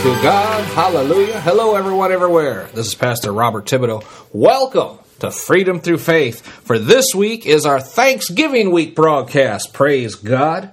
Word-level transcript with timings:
To 0.00 0.22
God. 0.22 0.64
Hallelujah. 0.64 1.38
Hello, 1.42 1.74
everyone, 1.74 2.10
everywhere. 2.10 2.70
This 2.72 2.86
is 2.86 2.94
Pastor 2.94 3.34
Robert 3.34 3.66
Thibodeau. 3.66 4.02
Welcome 4.32 4.98
to 5.18 5.30
Freedom 5.30 5.78
Through 5.78 5.98
Faith. 5.98 6.40
For 6.40 6.78
this 6.78 7.14
week 7.14 7.44
is 7.44 7.66
our 7.66 7.82
Thanksgiving 7.82 8.70
Week 8.70 8.96
broadcast. 8.96 9.74
Praise 9.74 10.14
God. 10.14 10.70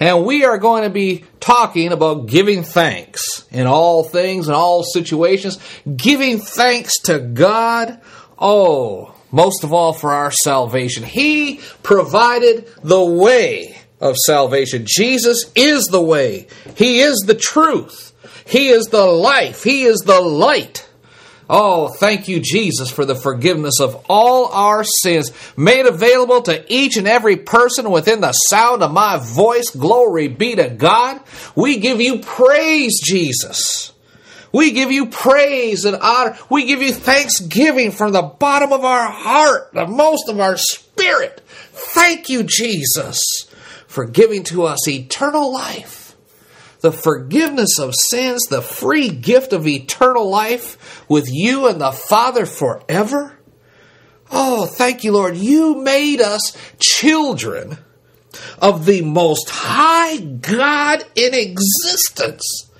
And 0.00 0.26
we 0.26 0.44
are 0.44 0.58
going 0.58 0.82
to 0.82 0.90
be 0.90 1.22
talking 1.38 1.92
about 1.92 2.26
giving 2.26 2.64
thanks 2.64 3.46
in 3.52 3.68
all 3.68 4.02
things, 4.02 4.48
in 4.48 4.54
all 4.54 4.82
situations. 4.82 5.60
Giving 5.96 6.40
thanks 6.40 6.98
to 7.02 7.20
God. 7.20 8.00
Oh, 8.40 9.14
most 9.30 9.62
of 9.62 9.72
all 9.72 9.92
for 9.92 10.12
our 10.12 10.32
salvation. 10.32 11.04
He 11.04 11.60
provided 11.84 12.68
the 12.82 13.04
way 13.04 13.78
of 14.00 14.16
salvation. 14.16 14.82
Jesus 14.84 15.52
is 15.54 15.84
the 15.84 16.02
way. 16.02 16.48
He 16.76 16.98
is 16.98 17.18
the 17.20 17.36
truth. 17.36 18.10
He 18.46 18.68
is 18.68 18.86
the 18.86 19.04
life. 19.04 19.62
He 19.62 19.84
is 19.84 20.00
the 20.00 20.20
light. 20.20 20.88
Oh, 21.48 21.88
thank 21.88 22.26
you, 22.26 22.40
Jesus, 22.40 22.90
for 22.90 23.04
the 23.04 23.14
forgiveness 23.14 23.78
of 23.78 24.06
all 24.08 24.46
our 24.46 24.82
sins 24.82 25.30
made 25.56 25.84
available 25.84 26.40
to 26.42 26.64
each 26.72 26.96
and 26.96 27.06
every 27.06 27.36
person 27.36 27.90
within 27.90 28.22
the 28.22 28.32
sound 28.32 28.82
of 28.82 28.92
my 28.92 29.18
voice. 29.18 29.70
Glory 29.70 30.28
be 30.28 30.54
to 30.54 30.70
God. 30.70 31.20
We 31.54 31.78
give 31.78 32.00
you 32.00 32.20
praise, 32.20 32.98
Jesus. 33.02 33.92
We 34.52 34.70
give 34.70 34.92
you 34.92 35.06
praise 35.06 35.84
and 35.84 35.96
honor. 35.96 36.38
We 36.48 36.64
give 36.64 36.80
you 36.80 36.92
thanksgiving 36.92 37.90
from 37.90 38.12
the 38.12 38.22
bottom 38.22 38.72
of 38.72 38.84
our 38.84 39.10
heart, 39.10 39.72
the 39.74 39.86
most 39.86 40.28
of 40.28 40.38
our 40.38 40.56
spirit. 40.56 41.42
Thank 41.48 42.28
you, 42.28 42.44
Jesus, 42.44 43.20
for 43.88 44.04
giving 44.04 44.44
to 44.44 44.62
us 44.62 44.88
eternal 44.88 45.52
life, 45.52 46.03
the 46.84 46.92
forgiveness 46.92 47.78
of 47.78 47.94
sins, 47.94 48.44
the 48.50 48.60
free 48.60 49.08
gift 49.08 49.54
of 49.54 49.66
eternal 49.66 50.28
life 50.28 51.08
with 51.08 51.26
you 51.32 51.66
and 51.66 51.80
the 51.80 51.90
Father 51.90 52.44
forever. 52.44 53.38
Oh, 54.30 54.66
thank 54.66 55.02
you, 55.02 55.12
Lord. 55.12 55.34
You 55.34 55.76
made 55.76 56.20
us 56.20 56.54
children 56.78 57.78
of 58.58 58.84
the 58.84 59.00
most 59.00 59.48
high 59.48 60.18
God 60.18 61.02
in 61.14 61.32
existence. 61.32 62.70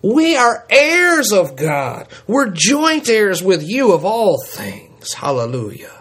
We 0.00 0.34
are 0.34 0.66
heirs 0.70 1.30
of 1.30 1.54
God. 1.54 2.08
We're 2.26 2.48
joint 2.48 3.10
heirs 3.10 3.42
with 3.42 3.62
you 3.62 3.92
of 3.92 4.06
all 4.06 4.42
things. 4.42 5.12
Hallelujah. 5.12 5.92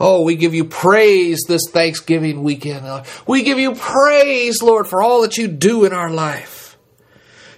Oh, 0.00 0.22
we 0.22 0.36
give 0.36 0.54
you 0.54 0.64
praise 0.64 1.42
this 1.46 1.68
Thanksgiving 1.70 2.42
weekend. 2.42 3.04
We 3.26 3.42
give 3.42 3.58
you 3.58 3.74
praise, 3.74 4.62
Lord, 4.62 4.86
for 4.86 5.02
all 5.02 5.20
that 5.20 5.36
you 5.36 5.48
do 5.48 5.84
in 5.84 5.92
our 5.92 6.08
life. 6.08 6.61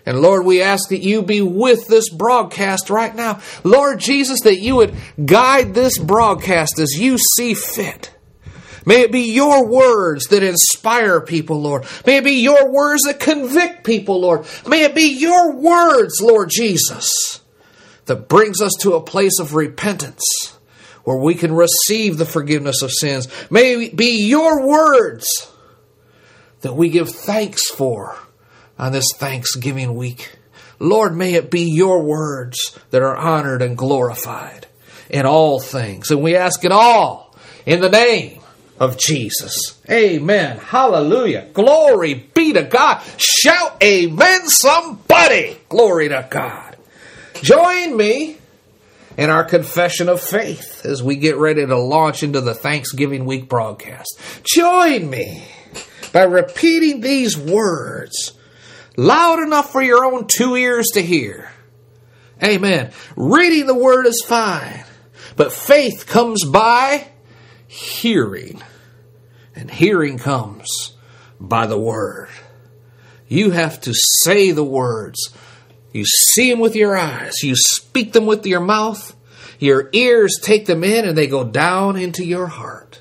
And 0.06 0.20
Lord, 0.20 0.44
we 0.44 0.60
ask 0.60 0.90
that 0.90 1.02
you 1.02 1.22
be 1.22 1.40
with 1.40 1.86
this 1.88 2.10
broadcast 2.10 2.90
right 2.90 3.14
now. 3.14 3.40
Lord 3.62 4.00
Jesus, 4.00 4.40
that 4.42 4.60
you 4.60 4.76
would 4.76 4.94
guide 5.24 5.74
this 5.74 5.98
broadcast 5.98 6.78
as 6.78 6.98
you 6.98 7.16
see 7.18 7.54
fit. 7.54 8.10
May 8.86 9.00
it 9.00 9.12
be 9.12 9.32
your 9.32 9.66
words 9.66 10.26
that 10.26 10.42
inspire 10.42 11.22
people, 11.22 11.62
Lord. 11.62 11.86
May 12.04 12.18
it 12.18 12.24
be 12.24 12.42
your 12.42 12.70
words 12.70 13.04
that 13.04 13.18
convict 13.18 13.84
people, 13.84 14.20
Lord. 14.20 14.46
May 14.66 14.84
it 14.84 14.94
be 14.94 15.18
your 15.18 15.54
words, 15.56 16.20
Lord 16.20 16.50
Jesus, 16.50 17.40
that 18.04 18.28
brings 18.28 18.60
us 18.60 18.74
to 18.80 18.92
a 18.92 19.02
place 19.02 19.38
of 19.40 19.54
repentance 19.54 20.58
where 21.04 21.16
we 21.16 21.34
can 21.34 21.54
receive 21.54 22.18
the 22.18 22.26
forgiveness 22.26 22.82
of 22.82 22.92
sins. 22.92 23.26
May 23.50 23.86
it 23.86 23.96
be 23.96 24.26
your 24.26 24.66
words 24.66 25.50
that 26.60 26.74
we 26.74 26.90
give 26.90 27.08
thanks 27.08 27.70
for 27.70 28.18
on 28.78 28.92
this 28.92 29.12
Thanksgiving 29.16 29.94
week. 29.94 30.36
Lord, 30.78 31.16
may 31.16 31.34
it 31.34 31.50
be 31.50 31.70
your 31.70 32.02
words 32.02 32.78
that 32.90 33.02
are 33.02 33.16
honored 33.16 33.62
and 33.62 33.78
glorified 33.78 34.66
in 35.08 35.26
all 35.26 35.60
things. 35.60 36.10
And 36.10 36.22
we 36.22 36.36
ask 36.36 36.64
it 36.64 36.72
all 36.72 37.34
in 37.64 37.80
the 37.80 37.88
name 37.88 38.40
of 38.78 38.98
Jesus. 38.98 39.80
Amen. 39.88 40.58
Hallelujah. 40.58 41.48
Glory 41.52 42.14
be 42.14 42.52
to 42.52 42.62
God. 42.62 43.02
Shout 43.16 43.82
amen, 43.82 44.48
somebody. 44.48 45.58
Glory 45.68 46.08
to 46.08 46.26
God. 46.28 46.76
Join 47.34 47.96
me 47.96 48.38
in 49.16 49.30
our 49.30 49.44
confession 49.44 50.08
of 50.08 50.20
faith 50.20 50.84
as 50.84 51.02
we 51.02 51.16
get 51.16 51.36
ready 51.36 51.64
to 51.64 51.78
launch 51.78 52.22
into 52.22 52.40
the 52.40 52.54
Thanksgiving 52.54 53.26
week 53.26 53.48
broadcast. 53.48 54.18
Join 54.42 55.08
me 55.08 55.44
by 56.12 56.22
repeating 56.22 57.00
these 57.00 57.38
words 57.38 58.32
loud 58.96 59.40
enough 59.40 59.72
for 59.72 59.82
your 59.82 60.04
own 60.04 60.26
two 60.26 60.56
ears 60.56 60.88
to 60.94 61.02
hear. 61.02 61.50
Amen. 62.42 62.92
Reading 63.16 63.66
the 63.66 63.74
word 63.74 64.06
is 64.06 64.22
fine, 64.26 64.84
but 65.36 65.52
faith 65.52 66.06
comes 66.06 66.44
by 66.44 67.08
hearing, 67.66 68.62
and 69.54 69.70
hearing 69.70 70.18
comes 70.18 70.94
by 71.40 71.66
the 71.66 71.78
word. 71.78 72.28
You 73.28 73.50
have 73.50 73.80
to 73.82 73.94
say 73.94 74.50
the 74.50 74.64
words. 74.64 75.34
You 75.92 76.04
see 76.04 76.50
them 76.50 76.60
with 76.60 76.74
your 76.74 76.96
eyes, 76.96 77.42
you 77.42 77.54
speak 77.56 78.12
them 78.12 78.26
with 78.26 78.44
your 78.46 78.60
mouth, 78.60 79.14
your 79.60 79.88
ears 79.92 80.38
take 80.42 80.66
them 80.66 80.82
in, 80.82 81.04
and 81.04 81.16
they 81.16 81.28
go 81.28 81.44
down 81.44 81.96
into 81.96 82.24
your 82.24 82.48
heart. 82.48 83.00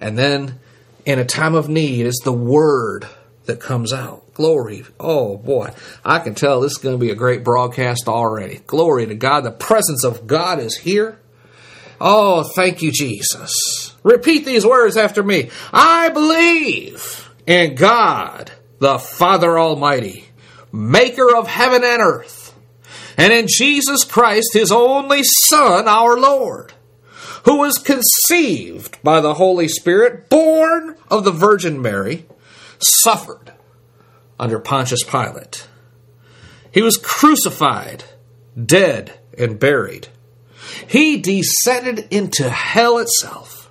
And 0.00 0.18
then, 0.18 0.58
in 1.04 1.18
a 1.18 1.24
time 1.24 1.54
of 1.54 1.68
need, 1.68 2.06
it's 2.06 2.22
the 2.22 2.32
word 2.32 3.06
that 3.46 3.60
comes 3.60 3.92
out. 3.92 4.24
Glory. 4.40 4.86
Oh 4.98 5.36
boy, 5.36 5.70
I 6.02 6.18
can 6.18 6.34
tell 6.34 6.62
this 6.62 6.72
is 6.72 6.78
going 6.78 6.94
to 6.94 6.98
be 6.98 7.10
a 7.10 7.14
great 7.14 7.44
broadcast 7.44 8.08
already. 8.08 8.62
Glory 8.66 9.04
to 9.04 9.14
God. 9.14 9.42
The 9.42 9.50
presence 9.50 10.02
of 10.02 10.26
God 10.26 10.60
is 10.60 10.78
here. 10.78 11.20
Oh, 12.00 12.42
thank 12.42 12.80
you, 12.80 12.90
Jesus. 12.90 13.94
Repeat 14.02 14.46
these 14.46 14.64
words 14.64 14.96
after 14.96 15.22
me. 15.22 15.50
I 15.74 16.08
believe 16.08 17.30
in 17.46 17.74
God, 17.74 18.50
the 18.78 18.98
Father 18.98 19.58
Almighty, 19.58 20.24
maker 20.72 21.36
of 21.36 21.46
heaven 21.46 21.84
and 21.84 22.00
earth, 22.00 22.58
and 23.18 23.34
in 23.34 23.44
Jesus 23.46 24.04
Christ, 24.04 24.54
his 24.54 24.72
only 24.72 25.20
Son, 25.22 25.86
our 25.86 26.18
Lord, 26.18 26.72
who 27.44 27.58
was 27.58 27.76
conceived 27.76 29.02
by 29.02 29.20
the 29.20 29.34
Holy 29.34 29.68
Spirit, 29.68 30.30
born 30.30 30.96
of 31.10 31.24
the 31.24 31.30
Virgin 31.30 31.82
Mary, 31.82 32.24
suffered 32.78 33.52
under 34.40 34.58
Pontius 34.58 35.04
Pilate. 35.04 35.68
He 36.72 36.82
was 36.82 36.96
crucified, 36.96 38.02
dead, 38.66 39.20
and 39.38 39.60
buried 39.60 40.08
he 40.86 41.18
descended 41.18 42.08
into 42.10 42.48
hell 42.48 42.98
itself. 42.98 43.70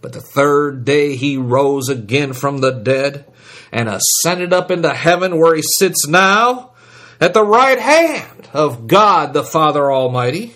But 0.00 0.12
the 0.12 0.20
third 0.20 0.84
day 0.84 1.16
he 1.16 1.36
rose 1.36 1.88
again 1.88 2.32
from 2.32 2.58
the 2.58 2.72
dead 2.72 3.24
and 3.70 3.88
ascended 3.88 4.52
up 4.52 4.70
into 4.70 4.92
heaven 4.92 5.38
where 5.38 5.54
he 5.54 5.62
sits 5.62 6.06
now 6.06 6.72
at 7.20 7.34
the 7.34 7.44
right 7.44 7.78
hand 7.78 8.48
of 8.52 8.86
God 8.86 9.32
the 9.32 9.44
Father 9.44 9.90
Almighty, 9.90 10.54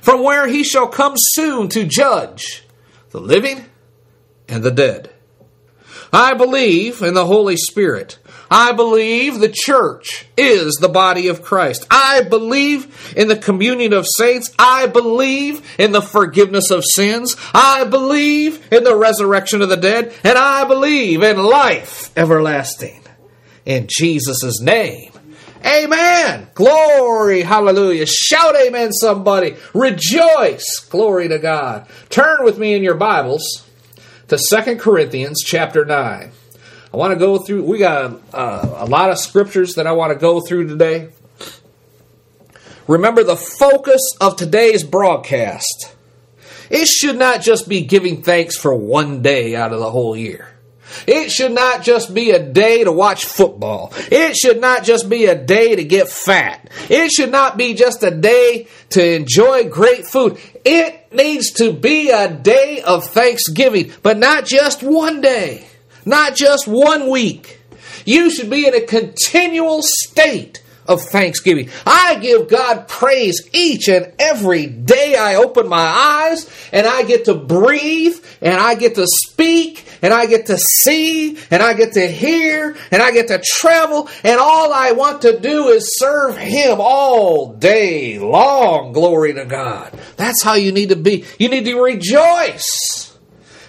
from 0.00 0.22
where 0.22 0.48
he 0.48 0.64
shall 0.64 0.88
come 0.88 1.14
soon 1.16 1.68
to 1.68 1.84
judge 1.84 2.64
the 3.10 3.20
living 3.20 3.66
and 4.48 4.62
the 4.62 4.70
dead. 4.70 5.10
I 6.12 6.34
believe 6.34 7.02
in 7.02 7.14
the 7.14 7.26
Holy 7.26 7.56
Spirit 7.56 8.18
I 8.54 8.72
believe 8.72 9.40
the 9.40 9.48
church 9.48 10.26
is 10.36 10.74
the 10.74 10.90
body 10.90 11.28
of 11.28 11.40
Christ. 11.40 11.86
I 11.90 12.20
believe 12.20 13.14
in 13.16 13.28
the 13.28 13.36
communion 13.36 13.94
of 13.94 14.06
saints. 14.06 14.52
I 14.58 14.88
believe 14.88 15.66
in 15.78 15.92
the 15.92 16.02
forgiveness 16.02 16.70
of 16.70 16.84
sins. 16.84 17.34
I 17.54 17.84
believe 17.84 18.70
in 18.70 18.84
the 18.84 18.94
resurrection 18.94 19.62
of 19.62 19.70
the 19.70 19.78
dead. 19.78 20.12
And 20.22 20.36
I 20.36 20.66
believe 20.66 21.22
in 21.22 21.38
life 21.38 22.12
everlasting. 22.14 23.02
In 23.64 23.88
Jesus' 23.88 24.60
name. 24.60 25.12
Amen. 25.64 26.48
Glory. 26.52 27.40
Hallelujah. 27.40 28.04
Shout 28.04 28.54
amen, 28.54 28.92
somebody. 28.92 29.56
Rejoice. 29.72 30.80
Glory 30.90 31.26
to 31.28 31.38
God. 31.38 31.86
Turn 32.10 32.44
with 32.44 32.58
me 32.58 32.74
in 32.74 32.82
your 32.82 32.96
Bibles 32.96 33.64
to 34.28 34.36
Second 34.36 34.78
Corinthians 34.78 35.40
chapter 35.42 35.86
9. 35.86 36.32
I 36.92 36.96
want 36.96 37.12
to 37.12 37.18
go 37.18 37.38
through, 37.38 37.64
we 37.64 37.78
got 37.78 38.20
uh, 38.34 38.74
a 38.76 38.86
lot 38.86 39.10
of 39.10 39.18
scriptures 39.18 39.76
that 39.76 39.86
I 39.86 39.92
want 39.92 40.12
to 40.12 40.18
go 40.18 40.40
through 40.40 40.68
today. 40.68 41.08
Remember 42.86 43.24
the 43.24 43.36
focus 43.36 44.02
of 44.20 44.36
today's 44.36 44.84
broadcast. 44.84 45.94
It 46.68 46.86
should 46.86 47.16
not 47.16 47.40
just 47.40 47.68
be 47.68 47.82
giving 47.82 48.22
thanks 48.22 48.56
for 48.56 48.74
one 48.74 49.22
day 49.22 49.56
out 49.56 49.72
of 49.72 49.78
the 49.78 49.90
whole 49.90 50.16
year. 50.16 50.48
It 51.06 51.30
should 51.30 51.52
not 51.52 51.82
just 51.82 52.12
be 52.12 52.30
a 52.30 52.42
day 52.42 52.84
to 52.84 52.92
watch 52.92 53.24
football. 53.24 53.94
It 54.10 54.36
should 54.36 54.60
not 54.60 54.84
just 54.84 55.08
be 55.08 55.24
a 55.24 55.34
day 55.34 55.76
to 55.76 55.84
get 55.84 56.08
fat. 56.08 56.70
It 56.90 57.10
should 57.10 57.30
not 57.30 57.56
be 57.56 57.72
just 57.72 58.02
a 58.02 58.10
day 58.10 58.68
to 58.90 59.14
enjoy 59.14 59.68
great 59.70 60.06
food. 60.06 60.38
It 60.64 61.12
needs 61.12 61.52
to 61.52 61.72
be 61.72 62.10
a 62.10 62.30
day 62.30 62.82
of 62.82 63.06
thanksgiving, 63.06 63.92
but 64.02 64.18
not 64.18 64.44
just 64.44 64.82
one 64.82 65.22
day, 65.22 65.66
not 66.04 66.34
just 66.34 66.66
one 66.66 67.08
week. 67.10 67.60
You 68.04 68.30
should 68.30 68.50
be 68.50 68.66
in 68.66 68.74
a 68.74 68.80
continual 68.80 69.80
state 69.82 70.62
of 70.86 71.02
thanksgiving. 71.02 71.70
I 71.86 72.18
give 72.20 72.48
God 72.48 72.88
praise 72.88 73.48
each 73.52 73.88
and 73.88 74.12
every 74.18 74.66
day 74.66 75.14
I 75.14 75.36
open 75.36 75.68
my 75.68 75.76
eyes 75.78 76.50
and 76.72 76.86
I 76.86 77.04
get 77.04 77.26
to 77.26 77.34
breathe 77.34 78.16
and 78.40 78.54
I 78.54 78.74
get 78.74 78.96
to 78.96 79.06
speak 79.06 79.84
and 80.02 80.12
I 80.12 80.26
get 80.26 80.46
to 80.46 80.58
see 80.58 81.38
and 81.50 81.62
I 81.62 81.74
get 81.74 81.92
to 81.92 82.08
hear 82.08 82.76
and 82.90 83.02
I 83.02 83.12
get 83.12 83.28
to 83.28 83.40
travel 83.44 84.08
and 84.24 84.40
all 84.40 84.72
I 84.72 84.92
want 84.92 85.22
to 85.22 85.38
do 85.38 85.68
is 85.68 85.98
serve 85.98 86.36
Him 86.36 86.78
all 86.80 87.52
day 87.52 88.18
long. 88.18 88.92
Glory 88.92 89.34
to 89.34 89.44
God. 89.44 89.96
That's 90.16 90.42
how 90.42 90.54
you 90.54 90.72
need 90.72 90.88
to 90.88 90.96
be. 90.96 91.24
You 91.38 91.48
need 91.48 91.64
to 91.66 91.80
rejoice 91.80 93.01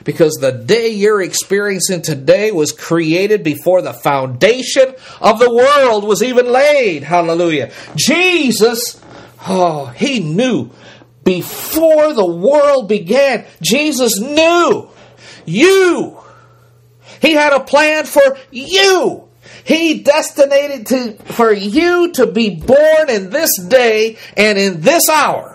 because 0.04 0.36
the 0.36 0.52
day 0.52 0.90
you're 0.90 1.22
experiencing 1.22 2.02
today 2.02 2.52
was 2.52 2.72
created 2.72 3.44
before 3.44 3.82
the 3.82 3.94
foundation 3.94 4.94
of 5.22 5.40
the 5.40 5.54
world 5.54 6.04
was 6.04 6.22
even 6.22 6.52
laid. 6.52 7.04
Hallelujah. 7.04 7.72
Jesus, 7.96 9.02
oh, 9.48 9.88
he 9.88 10.20
knew 10.20 10.72
before 11.24 12.14
the 12.14 12.26
world 12.26 12.90
began. 12.90 13.46
Jesus 13.62 14.20
knew 14.20 14.90
you. 15.46 16.18
He 17.22 17.34
had 17.34 17.54
a 17.54 17.64
plan 17.64 18.06
for 18.06 18.38
you. 18.52 19.28
He 19.64 20.02
destinated 20.02 20.88
to, 20.88 21.14
for 21.34 21.52
you 21.54 22.12
to 22.14 22.28
be 22.28 22.50
born 22.50 23.10
in 23.10 23.30
this 23.30 23.58
day 23.62 24.18
and 24.36 24.58
in 24.58 24.82
this 24.82 25.08
hour. 25.08 25.53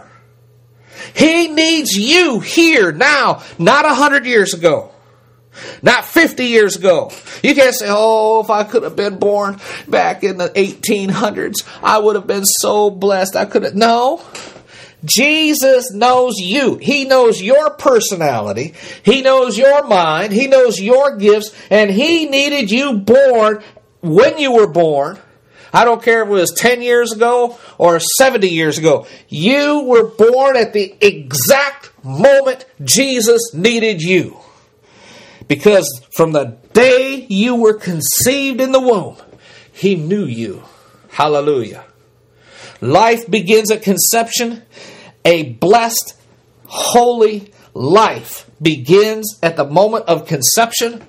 He 1.14 1.48
needs 1.48 1.92
you 1.92 2.40
here 2.40 2.92
now, 2.92 3.42
not 3.58 3.84
a 3.84 3.94
hundred 3.94 4.26
years 4.26 4.54
ago. 4.54 4.92
Not 5.82 6.04
50 6.04 6.44
years 6.44 6.76
ago. 6.76 7.10
You 7.42 7.54
can't 7.54 7.74
say, 7.74 7.86
oh, 7.88 8.40
if 8.40 8.50
I 8.50 8.64
could 8.64 8.84
have 8.84 8.96
been 8.96 9.18
born 9.18 9.58
back 9.88 10.22
in 10.22 10.38
the 10.38 10.50
1800s, 10.50 11.66
I 11.82 11.98
would 11.98 12.16
have 12.16 12.26
been 12.26 12.44
so 12.44 12.90
blessed. 12.90 13.36
I 13.36 13.44
could 13.44 13.64
have. 13.64 13.74
No. 13.74 14.22
Jesus 15.04 15.92
knows 15.92 16.38
you. 16.38 16.76
He 16.76 17.04
knows 17.04 17.40
your 17.40 17.70
personality. 17.70 18.74
He 19.04 19.22
knows 19.22 19.56
your 19.56 19.86
mind. 19.86 20.32
He 20.32 20.48
knows 20.48 20.80
your 20.80 21.16
gifts. 21.16 21.54
And 21.70 21.90
He 21.90 22.26
needed 22.26 22.70
you 22.70 22.98
born 22.98 23.62
when 24.00 24.38
you 24.38 24.52
were 24.52 24.70
born 24.70 25.18
I 25.72 25.84
don't 25.84 26.02
care 26.02 26.22
if 26.22 26.28
it 26.28 26.32
was 26.32 26.52
10 26.52 26.82
years 26.82 27.12
ago 27.12 27.58
or 27.76 28.00
70 28.00 28.48
years 28.48 28.78
ago. 28.78 29.06
You 29.28 29.82
were 29.82 30.06
born 30.06 30.56
at 30.56 30.72
the 30.72 30.94
exact 31.00 31.90
moment 32.04 32.64
Jesus 32.82 33.52
needed 33.54 34.02
you. 34.02 34.38
Because 35.46 36.02
from 36.12 36.32
the 36.32 36.58
day 36.72 37.26
you 37.28 37.56
were 37.56 37.74
conceived 37.74 38.60
in 38.60 38.72
the 38.72 38.80
womb, 38.80 39.16
He 39.72 39.96
knew 39.96 40.24
you. 40.24 40.62
Hallelujah. 41.10 41.84
Life 42.80 43.28
begins 43.30 43.70
at 43.70 43.82
conception. 43.82 44.62
A 45.24 45.54
blessed, 45.54 46.16
holy 46.66 47.52
life 47.74 48.50
begins 48.60 49.38
at 49.42 49.56
the 49.56 49.64
moment 49.64 50.06
of 50.06 50.26
conception, 50.26 51.06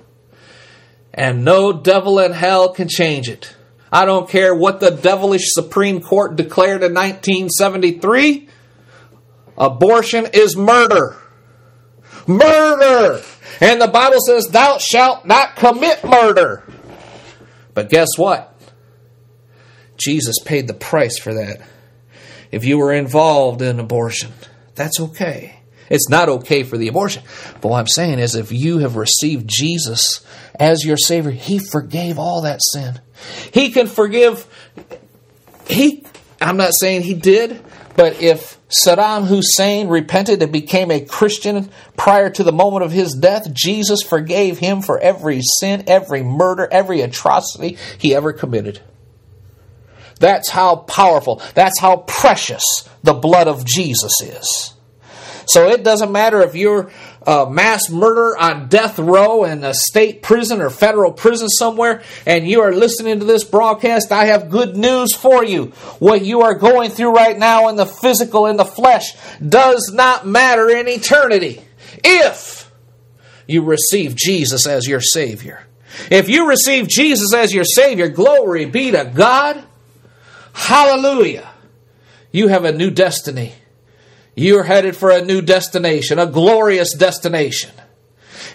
and 1.12 1.44
no 1.44 1.72
devil 1.72 2.18
in 2.18 2.32
hell 2.32 2.72
can 2.72 2.88
change 2.88 3.28
it. 3.28 3.54
I 3.92 4.04
don't 4.04 4.28
care 4.28 4.54
what 4.54 4.80
the 4.80 4.90
devilish 4.90 5.52
Supreme 5.52 6.00
Court 6.00 6.36
declared 6.36 6.82
in 6.82 6.94
1973. 6.94 8.48
Abortion 9.58 10.28
is 10.32 10.56
murder. 10.56 11.16
Murder! 12.26 13.22
And 13.60 13.80
the 13.80 13.88
Bible 13.88 14.20
says, 14.20 14.46
Thou 14.48 14.78
shalt 14.78 15.26
not 15.26 15.56
commit 15.56 16.04
murder. 16.04 16.64
But 17.74 17.90
guess 17.90 18.16
what? 18.16 18.46
Jesus 19.96 20.36
paid 20.44 20.66
the 20.66 20.74
price 20.74 21.18
for 21.18 21.34
that. 21.34 21.60
If 22.50 22.64
you 22.64 22.78
were 22.78 22.92
involved 22.92 23.62
in 23.62 23.78
abortion, 23.78 24.32
that's 24.74 24.98
okay. 24.98 25.60
It's 25.90 26.08
not 26.08 26.28
okay 26.28 26.62
for 26.62 26.78
the 26.78 26.88
abortion. 26.88 27.22
But 27.60 27.68
what 27.68 27.78
I'm 27.78 27.86
saying 27.86 28.18
is, 28.18 28.34
if 28.34 28.52
you 28.52 28.78
have 28.78 28.96
received 28.96 29.48
Jesus 29.48 30.24
as 30.54 30.84
your 30.84 30.96
Savior, 30.96 31.32
He 31.32 31.58
forgave 31.58 32.18
all 32.18 32.42
that 32.42 32.60
sin. 32.62 33.00
He 33.52 33.70
can 33.70 33.86
forgive. 33.86 34.46
He, 35.68 36.04
I'm 36.40 36.56
not 36.56 36.72
saying 36.74 37.02
He 37.02 37.14
did, 37.14 37.62
but 37.96 38.20
if 38.22 38.58
Saddam 38.70 39.26
Hussein 39.26 39.88
repented 39.88 40.42
and 40.42 40.52
became 40.52 40.90
a 40.90 41.00
Christian 41.00 41.70
prior 41.96 42.30
to 42.30 42.44
the 42.44 42.52
moment 42.52 42.84
of 42.84 42.92
his 42.92 43.14
death, 43.14 43.52
Jesus 43.52 44.02
forgave 44.02 44.58
him 44.58 44.80
for 44.80 44.98
every 45.00 45.40
sin, 45.42 45.84
every 45.86 46.22
murder, 46.22 46.68
every 46.70 47.00
atrocity 47.00 47.78
he 47.98 48.14
ever 48.14 48.32
committed. 48.32 48.80
That's 50.20 50.50
how 50.50 50.76
powerful, 50.76 51.42
that's 51.54 51.80
how 51.80 51.98
precious 52.06 52.64
the 53.02 53.14
blood 53.14 53.48
of 53.48 53.64
Jesus 53.64 54.12
is. 54.22 54.74
So 55.50 55.68
it 55.68 55.82
doesn't 55.82 56.12
matter 56.12 56.42
if 56.42 56.54
you're 56.54 56.90
a 57.26 57.50
mass 57.50 57.90
murderer 57.90 58.38
on 58.38 58.68
death 58.68 59.00
row 59.00 59.42
in 59.44 59.64
a 59.64 59.74
state 59.74 60.22
prison 60.22 60.60
or 60.60 60.70
federal 60.70 61.10
prison 61.10 61.48
somewhere 61.48 62.02
and 62.24 62.48
you 62.48 62.60
are 62.60 62.72
listening 62.72 63.18
to 63.18 63.24
this 63.24 63.42
broadcast, 63.42 64.12
I 64.12 64.26
have 64.26 64.48
good 64.48 64.76
news 64.76 65.12
for 65.12 65.44
you. 65.44 65.66
What 65.98 66.24
you 66.24 66.42
are 66.42 66.54
going 66.54 66.90
through 66.90 67.12
right 67.12 67.36
now 67.36 67.68
in 67.68 67.74
the 67.74 67.84
physical, 67.84 68.46
in 68.46 68.56
the 68.56 68.64
flesh, 68.64 69.16
does 69.40 69.90
not 69.92 70.24
matter 70.24 70.70
in 70.70 70.86
eternity. 70.86 71.60
If 72.04 72.70
you 73.48 73.62
receive 73.62 74.14
Jesus 74.14 74.68
as 74.68 74.86
your 74.86 75.00
Savior. 75.00 75.66
If 76.10 76.28
you 76.28 76.48
receive 76.48 76.86
Jesus 76.86 77.34
as 77.34 77.52
your 77.52 77.64
Savior, 77.64 78.08
glory 78.08 78.66
be 78.66 78.92
to 78.92 79.10
God. 79.12 79.64
Hallelujah. 80.52 81.50
You 82.30 82.46
have 82.46 82.64
a 82.64 82.70
new 82.70 82.90
destiny. 82.90 83.54
You're 84.34 84.62
headed 84.64 84.96
for 84.96 85.10
a 85.10 85.22
new 85.22 85.40
destination, 85.42 86.18
a 86.18 86.26
glorious 86.26 86.94
destination. 86.94 87.70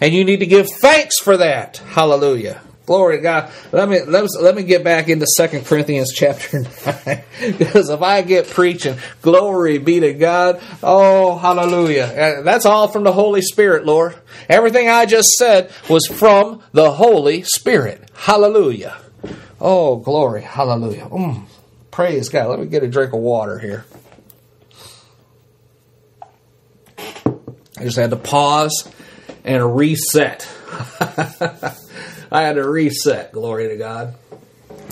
And 0.02 0.14
you 0.14 0.24
need 0.24 0.40
to 0.40 0.46
give 0.46 0.70
thanks 0.70 1.20
for 1.20 1.38
that. 1.38 1.78
Hallelujah. 1.78 2.62
Glory 2.86 3.18
to 3.18 3.24
God. 3.24 3.52
Let 3.72 3.90
me 3.90 4.02
let 4.02 4.24
me, 4.24 4.30
let 4.40 4.56
me 4.56 4.62
get 4.64 4.84
back 4.84 5.10
into 5.10 5.26
Second 5.26 5.66
Corinthians 5.66 6.14
chapter 6.14 6.60
9. 6.86 7.24
because 7.58 7.90
if 7.90 8.02
I 8.02 8.22
get 8.22 8.48
preaching, 8.48 8.98
glory 9.24 9.80
be 9.80 10.00
to 10.02 10.14
God. 10.14 10.62
Oh, 10.84 11.36
hallelujah. 11.38 12.42
That's 12.44 12.66
all 12.68 12.88
from 12.88 13.04
the 13.04 13.12
Holy 13.12 13.42
Spirit, 13.42 13.86
Lord. 13.86 14.16
Everything 14.48 14.88
I 14.88 15.08
just 15.08 15.30
said 15.32 15.72
was 15.90 16.06
from 16.06 16.62
the 16.74 16.92
Holy 16.92 17.42
Spirit. 17.42 18.08
Hallelujah. 18.14 18.98
Oh, 19.60 19.96
glory. 19.96 20.44
Hallelujah. 20.44 21.08
Mm, 21.08 21.46
praise 21.90 22.30
God. 22.30 22.50
Let 22.50 22.60
me 22.60 22.68
get 22.68 22.84
a 22.84 22.88
drink 22.88 23.14
of 23.14 23.20
water 23.20 23.58
here. 23.58 23.86
I 27.78 27.84
just 27.84 27.98
had 27.98 28.12
to 28.12 28.16
pause 28.16 28.90
and 29.44 29.76
reset. 29.76 30.48
I 32.32 32.42
had 32.42 32.54
to 32.54 32.68
reset. 32.68 33.32
Glory 33.32 33.70
to 33.70 33.78
God. 33.78 34.16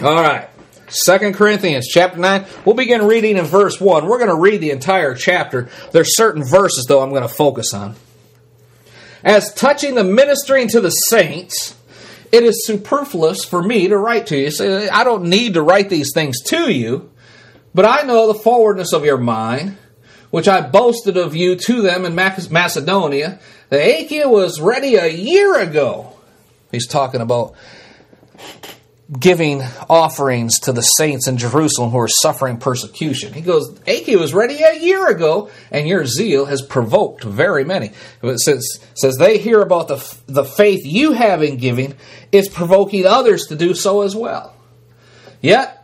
All 0.01 0.21
right. 0.21 0.49
Second 0.89 1.33
Corinthians 1.33 1.87
chapter 1.87 2.19
9. 2.19 2.45
We'll 2.65 2.75
begin 2.75 3.05
reading 3.07 3.37
in 3.37 3.45
verse 3.45 3.79
1. 3.79 4.05
We're 4.05 4.19
going 4.19 4.29
to 4.29 4.35
read 4.35 4.61
the 4.61 4.71
entire 4.71 5.15
chapter. 5.15 5.69
There's 5.91 6.15
certain 6.15 6.43
verses, 6.43 6.85
though, 6.87 7.01
I'm 7.01 7.09
going 7.09 7.23
to 7.23 7.27
focus 7.27 7.73
on. 7.73 7.95
As 9.23 9.53
touching 9.53 9.95
the 9.95 10.03
ministering 10.03 10.67
to 10.69 10.81
the 10.81 10.89
saints, 10.89 11.75
it 12.31 12.43
is 12.43 12.65
superfluous 12.65 13.45
for 13.45 13.63
me 13.63 13.87
to 13.87 13.97
write 13.97 14.27
to 14.27 14.37
you. 14.37 14.51
So 14.51 14.89
I 14.91 15.03
don't 15.03 15.25
need 15.25 15.53
to 15.53 15.61
write 15.61 15.89
these 15.89 16.11
things 16.13 16.41
to 16.47 16.71
you, 16.71 17.09
but 17.73 17.85
I 17.85 18.01
know 18.01 18.27
the 18.27 18.39
forwardness 18.39 18.91
of 18.91 19.05
your 19.05 19.17
mind 19.17 19.77
which 20.33 20.47
I 20.47 20.61
boasted 20.61 21.15
of 21.15 21.35
you 21.35 21.55
to 21.55 21.83
them 21.83 22.05
in 22.05 22.15
Macedonia. 22.15 23.37
The 23.69 23.77
Achaia 23.77 24.27
was 24.27 24.59
ready 24.59 24.95
a 24.95 25.05
year 25.05 25.59
ago. 25.59 26.13
He's 26.71 26.87
talking 26.87 27.21
about 27.21 27.53
giving 29.19 29.61
offerings 29.87 30.57
to 30.61 30.73
the 30.73 30.81
saints 30.81 31.27
in 31.27 31.37
Jerusalem 31.37 31.91
who 31.91 31.99
are 31.99 32.07
suffering 32.07 32.57
persecution. 32.57 33.31
He 33.31 33.41
goes, 33.41 33.79
Achaia 33.85 34.17
was 34.17 34.33
ready 34.33 34.59
a 34.63 34.79
year 34.79 35.07
ago, 35.07 35.51
and 35.69 35.87
your 35.87 36.07
zeal 36.07 36.47
has 36.47 36.63
provoked 36.63 37.23
very 37.23 37.63
many. 37.63 37.91
It 38.23 38.39
says, 38.39 38.79
says 38.95 39.17
they 39.17 39.37
hear 39.37 39.61
about 39.61 39.87
the, 39.87 40.17
the 40.25 40.45
faith 40.45 40.83
you 40.83 41.11
have 41.11 41.43
in 41.43 41.57
giving, 41.57 41.93
it's 42.31 42.49
provoking 42.49 43.05
others 43.05 43.45
to 43.49 43.55
do 43.55 43.75
so 43.75 44.01
as 44.01 44.15
well. 44.15 44.55
Yet, 45.41 45.82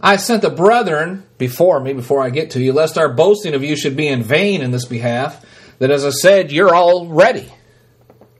I 0.00 0.16
sent 0.16 0.42
the 0.42 0.50
brethren 0.50 1.24
before 1.38 1.80
me, 1.80 1.92
before 1.92 2.22
I 2.22 2.30
get 2.30 2.52
to 2.52 2.60
you, 2.60 2.72
lest 2.72 2.98
our 2.98 3.12
boasting 3.12 3.54
of 3.54 3.64
you 3.64 3.76
should 3.76 3.96
be 3.96 4.08
in 4.08 4.22
vain 4.22 4.62
in 4.62 4.70
this 4.70 4.84
behalf, 4.84 5.44
that 5.78 5.90
as 5.90 6.04
I 6.04 6.10
said, 6.10 6.52
you're 6.52 6.74
all 6.74 7.06
ready. 7.06 7.48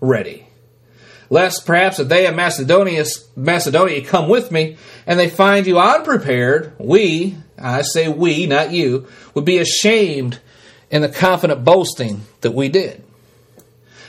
Ready 0.00 0.48
lest 1.30 1.66
perhaps 1.66 1.98
that 1.98 2.08
they 2.08 2.26
of 2.26 2.34
Macedonia, 2.34 3.04
Macedonia 3.36 4.04
come 4.04 4.28
with 4.28 4.50
me, 4.50 4.76
and 5.06 5.18
they 5.18 5.28
find 5.28 5.66
you 5.66 5.78
unprepared, 5.78 6.72
we, 6.78 7.36
I 7.58 7.82
say 7.82 8.08
we, 8.08 8.46
not 8.46 8.72
you, 8.72 9.08
would 9.34 9.44
be 9.44 9.58
ashamed 9.58 10.40
in 10.90 11.02
the 11.02 11.08
confident 11.08 11.64
boasting 11.64 12.22
that 12.40 12.54
we 12.54 12.68
did. 12.68 13.04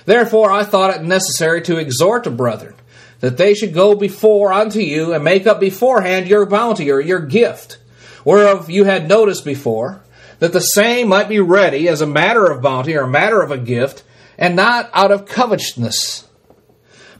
Therefore 0.05 0.51
I 0.51 0.63
thought 0.63 0.95
it 0.95 1.03
necessary 1.03 1.61
to 1.63 1.77
exhort 1.77 2.23
the 2.23 2.31
brethren 2.31 2.75
that 3.19 3.37
they 3.37 3.53
should 3.53 3.73
go 3.73 3.95
before 3.95 4.53
unto 4.53 4.79
you 4.79 5.13
and 5.13 5.23
make 5.23 5.45
up 5.45 5.59
beforehand 5.59 6.27
your 6.27 6.45
bounty 6.45 6.91
or 6.91 6.99
your 6.99 7.19
gift, 7.19 7.77
whereof 8.23 8.69
you 8.69 8.85
had 8.85 9.07
noticed 9.07 9.45
before, 9.45 10.01
that 10.39 10.53
the 10.53 10.61
same 10.61 11.07
might 11.09 11.27
be 11.27 11.39
ready 11.39 11.87
as 11.87 12.01
a 12.01 12.07
matter 12.07 12.49
of 12.49 12.61
bounty 12.61 12.95
or 12.95 13.03
a 13.03 13.09
matter 13.09 13.41
of 13.41 13.51
a 13.51 13.57
gift, 13.57 14.03
and 14.37 14.55
not 14.55 14.89
out 14.93 15.11
of 15.11 15.25
covetousness 15.25 16.29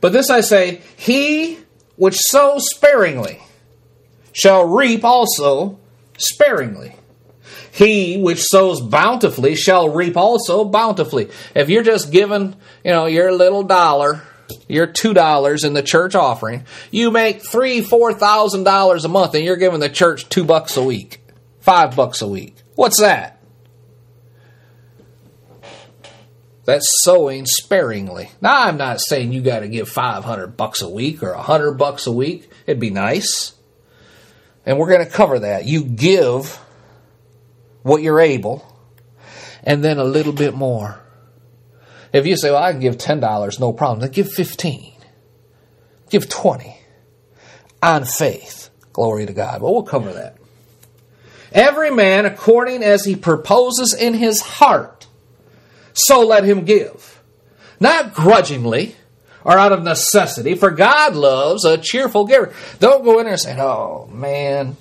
but 0.02 0.14
this 0.14 0.30
I 0.30 0.42
say, 0.42 0.82
he 0.96 1.60
which 1.96 2.18
sows 2.18 2.68
sparingly 2.70 3.42
shall 4.32 4.66
reap 4.66 5.04
also 5.04 5.80
sparingly. 6.18 6.96
He 7.72 8.18
which 8.18 8.42
sows 8.42 8.82
bountifully 8.82 9.56
shall 9.56 9.90
reap 9.90 10.18
also 10.18 10.66
bountifully. 10.66 11.30
If 11.56 11.70
you're 11.70 11.84
just 11.84 12.12
giving, 12.12 12.56
you 12.84 12.92
know, 12.92 13.06
your 13.06 13.32
little 13.32 13.64
dollar, 13.64 14.24
your 14.68 14.88
two 14.88 15.14
dollars 15.14 15.64
in 15.64 15.74
the 15.74 15.84
church 15.84 16.16
offering, 16.16 16.66
you 16.92 17.12
make 17.12 17.46
three, 17.46 17.82
four 17.82 18.14
thousand 18.14 18.64
dollars 18.64 19.06
a 19.06 19.10
month, 19.10 19.36
and 19.36 19.44
you're 19.44 19.58
giving 19.58 19.80
the 19.80 19.90
church 19.90 20.28
two 20.30 20.44
bucks 20.44 20.78
a 20.78 20.84
week, 20.84 21.22
five 21.60 21.96
bucks 21.96 22.22
a 22.22 22.28
week. 22.28 22.56
What's 22.76 23.00
that? 23.00 23.40
That's 26.66 27.02
sowing 27.04 27.48
sparingly. 27.48 28.30
Now, 28.42 28.66
I'm 28.66 28.78
not 28.78 29.02
saying 29.02 29.34
you 29.34 29.42
got 29.42 29.62
to 29.62 29.68
give 29.68 29.90
500 29.90 30.56
bucks 30.56 30.84
a 30.84 30.90
week 30.90 31.24
or 31.24 31.32
a 31.32 31.38
100 31.38 31.74
bucks 31.74 32.06
a 32.06 32.12
week. 32.12 32.48
It'd 32.68 32.80
be 32.80 32.92
nice. 32.92 33.54
And 34.68 34.78
we're 34.78 34.90
going 34.90 35.04
to 35.04 35.12
cover 35.12 35.40
that. 35.40 35.66
You 35.66 35.84
give 35.84 36.60
what 37.82 38.04
you're 38.04 38.20
able 38.20 38.66
and 39.64 39.84
then 39.84 39.98
a 39.98 40.04
little 40.04 40.34
bit 40.34 40.54
more. 40.54 41.02
If 42.12 42.26
you 42.26 42.36
say, 42.38 42.52
well, 42.52 42.64
I 42.64 42.72
can 42.72 42.82
give 42.82 42.98
$10, 42.98 43.60
no 43.60 43.74
problem, 43.74 44.00
then 44.00 44.12
give 44.12 44.32
15. 44.32 44.94
Give 46.10 46.28
20 46.28 46.78
on 47.84 48.06
faith. 48.06 48.70
Glory 48.94 49.26
to 49.26 49.34
God. 49.34 49.62
Well, 49.62 49.74
we'll 49.74 49.84
cover 49.84 50.14
that. 50.14 50.38
Every 51.52 51.92
man 51.92 52.26
according 52.26 52.84
as 52.84 53.06
he 53.06 53.16
proposes 53.16 53.94
in 53.94 54.16
his 54.16 54.42
heart 54.42 55.00
so 56.00 56.26
let 56.26 56.44
him 56.44 56.66
give. 56.66 57.22
Not 57.80 58.14
grudgingly 58.14 58.96
or 59.44 59.58
out 59.58 59.72
of 59.72 59.84
necessity, 59.84 60.56
for 60.56 60.72
God 60.72 61.16
loves 61.16 61.66
a 61.66 61.78
cheerful 61.78 62.26
giver. 62.26 62.54
Don't 62.80 63.04
go 63.04 63.20
in 63.20 63.26
there 63.26 63.34
and 63.34 63.42
say, 63.42 63.60
oh 63.60 64.08
man, 64.12 64.78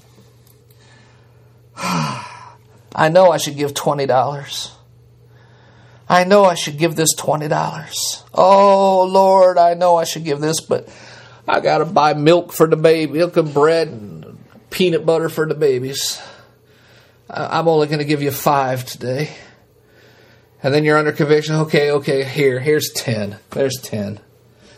I 1.77 3.09
know 3.11 3.31
I 3.31 3.37
should 3.39 3.57
give 3.57 3.75
$20. 3.75 4.73
I 6.09 6.25
know 6.25 6.45
I 6.45 6.55
should 6.55 6.79
give 6.79 6.97
this 6.97 7.15
$20. 7.17 8.25
Oh 8.35 9.05
Lord, 9.05 9.59
I 9.59 9.75
know 9.75 9.97
I 9.97 10.05
should 10.05 10.25
give 10.25 10.41
this, 10.41 10.61
but 10.61 10.89
I 11.47 11.61
got 11.61 11.79
to 11.79 11.85
buy 11.85 12.15
milk 12.15 12.53
for 12.53 12.67
the 12.67 12.77
baby, 12.77 13.19
milk 13.19 13.37
and 13.37 13.53
bread 13.53 13.89
and 13.89 14.39
peanut 14.71 15.05
butter 15.05 15.29
for 15.29 15.47
the 15.47 15.55
babies. 15.55 16.21
I'm 17.29 17.69
only 17.69 17.89
going 17.89 17.99
to 17.99 18.05
give 18.05 18.23
you 18.23 18.31
five 18.31 18.87
today 18.87 19.31
and 20.63 20.75
then 20.75 20.85
you're 20.85 20.99
under 20.99 21.13
conviction. 21.13 21.55
Okay, 21.57 21.91
okay, 21.93 22.25
here, 22.25 22.59
here's 22.59 22.91
10. 22.91 23.39
There's 23.51 23.77
10. 23.81 24.21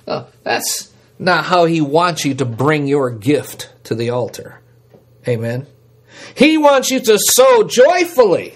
No, 0.07 0.27
that's 0.43 0.93
not 1.19 1.45
how 1.45 1.65
he 1.65 1.81
wants 1.81 2.25
you 2.25 2.35
to 2.35 2.45
bring 2.45 2.87
your 2.87 3.11
gift 3.11 3.73
to 3.85 3.95
the 3.95 4.11
altar. 4.11 4.61
Amen. 5.27 5.67
He 6.35 6.59
wants 6.59 6.91
you 6.91 7.01
to 7.01 7.19
sow 7.19 7.63
joyfully. 7.65 8.55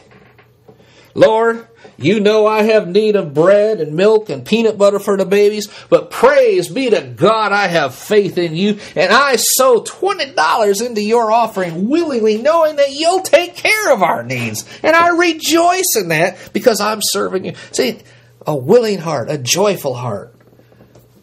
Lord, 1.15 1.67
you 1.97 2.21
know 2.21 2.47
I 2.47 2.63
have 2.63 2.89
need 2.89 3.17
of 3.17 3.35
bread 3.35 3.81
and 3.81 3.95
milk 3.95 4.29
and 4.31 4.45
peanut 4.45 4.79
butter 4.79 4.99
for 4.99 5.17
the 5.17 5.25
babies, 5.25 5.69
but 5.89 6.11
praise 6.11 6.69
be 6.69 6.91
to 6.91 7.01
God, 7.01 7.53
I 7.53 7.67
have 7.67 7.95
faith 7.95 8.39
in 8.39 8.55
you, 8.55 8.79
and 8.97 9.13
I 9.13 9.37
sow 9.37 9.83
$20 9.83 10.87
into 10.87 11.03
your 11.03 11.31
offering 11.31 11.89
willingly, 11.89 12.41
knowing 12.41 12.77
that 12.77 12.93
you'll 12.93 13.23
take 13.23 13.57
care 13.57 13.93
of 13.93 14.03
our 14.03 14.23
needs. 14.23 14.65
And 14.83 14.95
I 14.95 15.17
rejoice 15.17 15.97
in 15.97 16.09
that 16.09 16.51
because 16.53 16.81
I'm 16.81 17.01
serving 17.03 17.45
you. 17.45 17.55
See, 17.73 17.99
a 18.47 18.57
willing 18.57 18.99
heart, 18.99 19.31
a 19.31 19.39
joyful 19.39 19.95
heart. 19.95 20.35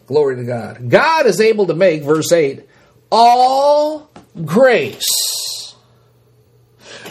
Glory 0.06 0.36
to 0.36 0.44
God. 0.44 0.90
God 0.90 1.26
is 1.26 1.40
able 1.40 1.66
to 1.66 1.74
make, 1.74 2.02
verse 2.02 2.32
8, 2.32 2.68
all 3.10 4.10
grace. 4.44 5.74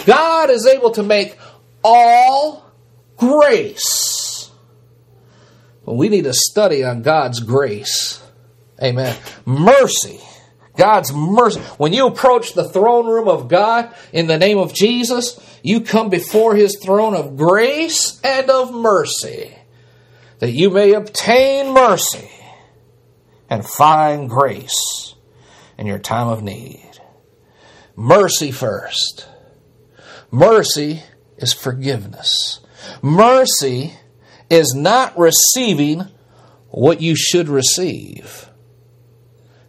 God 0.05 0.49
is 0.49 0.65
able 0.67 0.91
to 0.91 1.03
make 1.03 1.37
all 1.83 2.70
grace. 3.21 4.49
Well, 5.85 5.95
we 5.95 6.09
need 6.09 6.23
to 6.23 6.33
study 6.33 6.83
on 6.83 7.03
God's 7.03 7.39
grace. 7.39 8.21
Amen. 8.81 9.15
Mercy. 9.45 10.19
God's 10.75 11.13
mercy. 11.13 11.59
When 11.77 11.93
you 11.93 12.07
approach 12.07 12.53
the 12.53 12.67
throne 12.67 13.05
room 13.05 13.27
of 13.27 13.47
God 13.47 13.93
in 14.11 14.25
the 14.25 14.39
name 14.39 14.57
of 14.57 14.73
Jesus, 14.73 15.39
you 15.61 15.81
come 15.81 16.09
before 16.09 16.55
his 16.55 16.79
throne 16.81 17.15
of 17.15 17.37
grace 17.37 18.19
and 18.23 18.49
of 18.49 18.73
mercy, 18.73 19.55
that 20.39 20.51
you 20.51 20.71
may 20.71 20.93
obtain 20.93 21.73
mercy 21.73 22.29
and 23.49 23.63
find 23.63 24.29
grace 24.29 25.13
in 25.77 25.85
your 25.85 25.99
time 25.99 26.27
of 26.27 26.41
need. 26.41 26.99
Mercy 27.95 28.51
first. 28.51 29.27
Mercy 30.31 31.03
is 31.37 31.53
forgiveness. 31.53 32.61
Mercy 33.01 33.93
is 34.50 34.73
not 34.75 35.17
receiving 35.17 36.05
what 36.69 37.01
you 37.01 37.15
should 37.15 37.50
receive, 37.50 38.50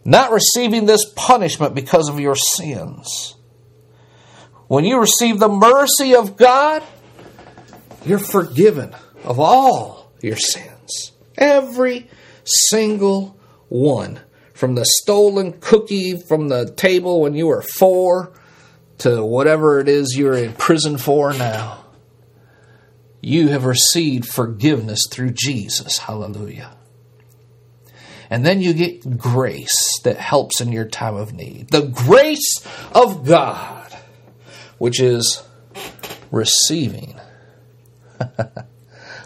not 0.05 0.31
receiving 0.31 0.85
this 0.85 1.05
punishment 1.15 1.75
because 1.75 2.09
of 2.09 2.19
your 2.19 2.35
sins. 2.35 3.35
When 4.67 4.85
you 4.85 4.99
receive 4.99 5.39
the 5.39 5.49
mercy 5.49 6.15
of 6.15 6.37
God, 6.37 6.83
you're 8.05 8.19
forgiven 8.19 8.95
of 9.23 9.39
all 9.39 10.11
your 10.21 10.35
sins. 10.35 11.11
Every 11.37 12.09
single 12.43 13.37
one. 13.69 14.19
From 14.53 14.75
the 14.75 14.85
stolen 14.85 15.53
cookie 15.59 16.17
from 16.17 16.47
the 16.47 16.71
table 16.71 17.21
when 17.21 17.33
you 17.33 17.47
were 17.47 17.61
four 17.61 18.31
to 18.99 19.23
whatever 19.23 19.79
it 19.79 19.89
is 19.89 20.15
you're 20.15 20.35
in 20.35 20.53
prison 20.53 20.97
for 20.97 21.33
now 21.33 21.82
you 23.23 23.47
have 23.47 23.63
received 23.63 24.27
forgiveness 24.27 25.07
through 25.09 25.31
Jesus. 25.31 25.97
Hallelujah. 25.97 26.75
And 28.29 28.45
then 28.45 28.61
you 28.61 28.73
get 28.73 29.17
grace 29.17 29.99
that 30.03 30.17
helps 30.17 30.59
in 30.59 30.73
your 30.73 30.85
time 30.85 31.15
of 31.15 31.33
need. 31.33 31.69
The 31.69 31.83
grace 31.83 32.67
of 32.91 33.25
God, 33.25 33.95
which 34.77 34.99
is 34.99 35.41
receiving 36.31 37.15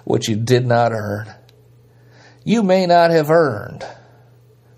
what 0.04 0.28
you 0.28 0.36
did 0.36 0.68
not 0.68 0.92
earn. 0.92 1.34
You 2.44 2.62
may 2.62 2.86
not 2.86 3.10
have 3.10 3.32
earned 3.32 3.84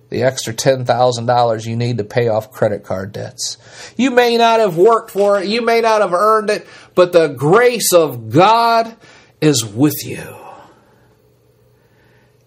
the 0.09 0.23
extra 0.23 0.53
$10,000 0.53 1.65
you 1.65 1.75
need 1.75 1.99
to 1.99 2.03
pay 2.03 2.27
off 2.27 2.51
credit 2.51 2.83
card 2.83 3.11
debts. 3.11 3.57
You 3.95 4.11
may 4.11 4.37
not 4.37 4.59
have 4.59 4.75
worked 4.75 5.11
for 5.11 5.39
it, 5.39 5.47
you 5.47 5.61
may 5.61 5.81
not 5.81 6.01
have 6.01 6.13
earned 6.13 6.49
it, 6.49 6.67
but 6.95 7.13
the 7.13 7.27
grace 7.27 7.93
of 7.93 8.29
God 8.29 8.95
is 9.39 9.65
with 9.65 10.05
you. 10.05 10.35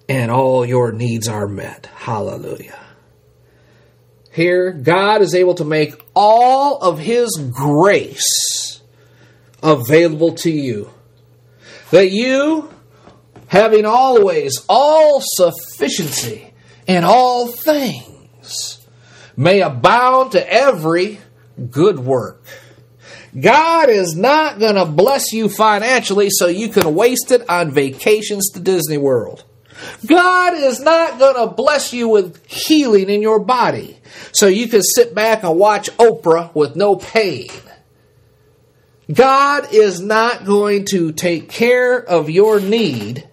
And 0.09 0.31
all 0.31 0.66
your 0.66 0.92
needs 0.92 1.28
are 1.28 1.47
met. 1.47 1.87
Hallelujah. 1.95 2.78
Here, 4.33 4.73
God 4.73 5.23
is 5.23 5.35
able 5.35 5.54
to 5.57 5.64
make 5.64 5.95
all 6.14 6.78
of 6.78 6.99
His 6.99 7.38
grace 7.52 8.81
available 9.62 10.35
to 10.37 10.50
you. 10.50 10.90
That 11.90 12.11
you, 12.11 12.73
having 13.47 13.85
always 13.85 14.64
all 14.69 15.21
sufficiency 15.23 16.51
in 16.92 17.04
all 17.04 17.49
things, 17.49 18.87
may 19.37 19.61
abound 19.61 20.32
to 20.32 20.52
every 20.52 21.20
good 21.70 21.99
work. 21.99 22.44
God 23.38 23.88
is 23.88 24.14
not 24.14 24.58
going 24.58 24.75
to 24.75 24.84
bless 24.84 25.32
you 25.32 25.49
financially 25.49 26.28
so 26.30 26.49
you 26.49 26.68
can 26.68 26.94
waste 26.94 27.30
it 27.30 27.49
on 27.49 27.70
vacations 27.70 28.50
to 28.50 28.61
Disney 28.61 28.99
World. 28.99 29.44
God 30.06 30.54
is 30.54 30.80
not 30.80 31.18
going 31.18 31.37
to 31.37 31.54
bless 31.54 31.92
you 31.94 32.08
with 32.08 32.44
healing 32.46 33.08
in 33.08 33.22
your 33.22 33.40
body 33.40 33.99
so 34.32 34.46
you 34.46 34.68
can 34.68 34.82
sit 34.82 35.14
back 35.14 35.42
and 35.42 35.58
watch 35.58 35.90
Oprah 35.96 36.54
with 36.54 36.76
no 36.76 36.96
pain. 36.96 37.49
God 39.12 39.72
is 39.72 40.00
not 40.00 40.44
going 40.44 40.84
to 40.87 41.12
take 41.12 41.49
care 41.49 41.99
of 41.99 42.30
your 42.30 42.61
need 42.61 43.28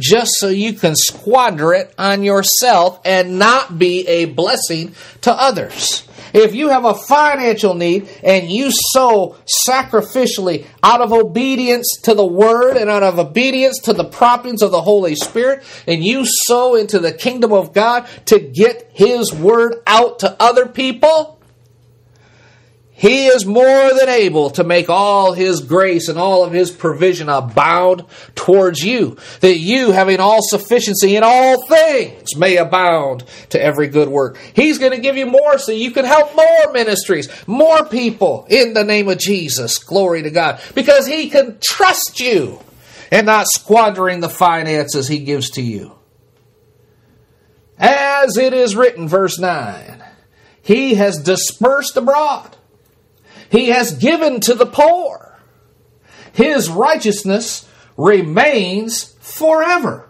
just 0.00 0.32
so 0.34 0.48
you 0.48 0.72
can 0.72 0.96
squander 0.96 1.72
it 1.74 1.94
on 1.98 2.22
yourself 2.22 3.00
and 3.04 3.38
not 3.38 3.78
be 3.78 4.06
a 4.08 4.24
blessing 4.24 4.94
to 5.20 5.32
others. 5.32 6.06
If 6.32 6.54
you 6.54 6.68
have 6.68 6.84
a 6.84 6.94
financial 6.94 7.74
need 7.74 8.08
and 8.22 8.50
you 8.50 8.70
sow 8.70 9.36
sacrificially 9.68 10.66
out 10.82 11.00
of 11.00 11.12
obedience 11.12 12.00
to 12.04 12.14
the 12.14 12.26
word 12.26 12.76
and 12.76 12.88
out 12.88 13.02
of 13.02 13.18
obedience 13.18 13.80
to 13.80 13.92
the 13.92 14.04
promptings 14.04 14.62
of 14.62 14.70
the 14.70 14.82
Holy 14.82 15.16
Spirit, 15.16 15.64
and 15.86 16.04
you 16.04 16.24
sow 16.24 16.76
into 16.76 16.98
the 16.98 17.12
kingdom 17.12 17.52
of 17.52 17.72
God 17.72 18.06
to 18.26 18.38
get 18.38 18.90
his 18.92 19.34
word 19.34 19.82
out 19.86 20.20
to 20.20 20.36
other 20.40 20.66
people, 20.66 21.39
he 23.00 23.28
is 23.28 23.46
more 23.46 23.94
than 23.98 24.10
able 24.10 24.50
to 24.50 24.62
make 24.62 24.90
all 24.90 25.32
His 25.32 25.60
grace 25.62 26.10
and 26.10 26.18
all 26.18 26.44
of 26.44 26.52
His 26.52 26.70
provision 26.70 27.30
abound 27.30 28.04
towards 28.34 28.84
you, 28.84 29.16
that 29.40 29.56
you, 29.56 29.92
having 29.92 30.20
all 30.20 30.40
sufficiency 30.42 31.16
in 31.16 31.22
all 31.24 31.66
things, 31.66 32.36
may 32.36 32.58
abound 32.58 33.24
to 33.48 33.62
every 33.62 33.88
good 33.88 34.08
work. 34.08 34.36
He's 34.52 34.76
going 34.76 34.92
to 34.92 35.00
give 35.00 35.16
you 35.16 35.24
more 35.24 35.56
so 35.56 35.72
you 35.72 35.92
can 35.92 36.04
help 36.04 36.36
more 36.36 36.74
ministries, 36.74 37.30
more 37.46 37.86
people 37.86 38.44
in 38.50 38.74
the 38.74 38.84
name 38.84 39.08
of 39.08 39.16
Jesus. 39.16 39.78
Glory 39.78 40.22
to 40.24 40.30
God. 40.30 40.60
Because 40.74 41.06
He 41.06 41.30
can 41.30 41.56
trust 41.58 42.20
you 42.20 42.60
and 43.10 43.24
not 43.24 43.46
squandering 43.46 44.20
the 44.20 44.28
finances 44.28 45.08
He 45.08 45.20
gives 45.20 45.48
to 45.52 45.62
you. 45.62 45.96
As 47.78 48.36
it 48.36 48.52
is 48.52 48.76
written, 48.76 49.08
verse 49.08 49.38
9, 49.38 50.04
He 50.60 50.96
has 50.96 51.16
dispersed 51.16 51.96
abroad. 51.96 52.58
He 53.50 53.68
has 53.68 53.92
given 53.92 54.40
to 54.40 54.54
the 54.54 54.66
poor. 54.66 55.38
His 56.32 56.70
righteousness 56.70 57.68
remains 57.96 59.14
forever. 59.20 60.08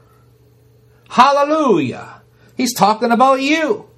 Hallelujah. 1.08 2.22
He's 2.56 2.74
talking 2.74 3.10
about 3.10 3.40
you. 3.40 3.88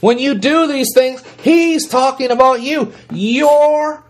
When 0.00 0.18
you 0.18 0.34
do 0.34 0.66
these 0.66 0.92
things, 0.94 1.22
he's 1.42 1.88
talking 1.88 2.30
about 2.30 2.62
you. 2.62 2.92
Your 3.10 4.04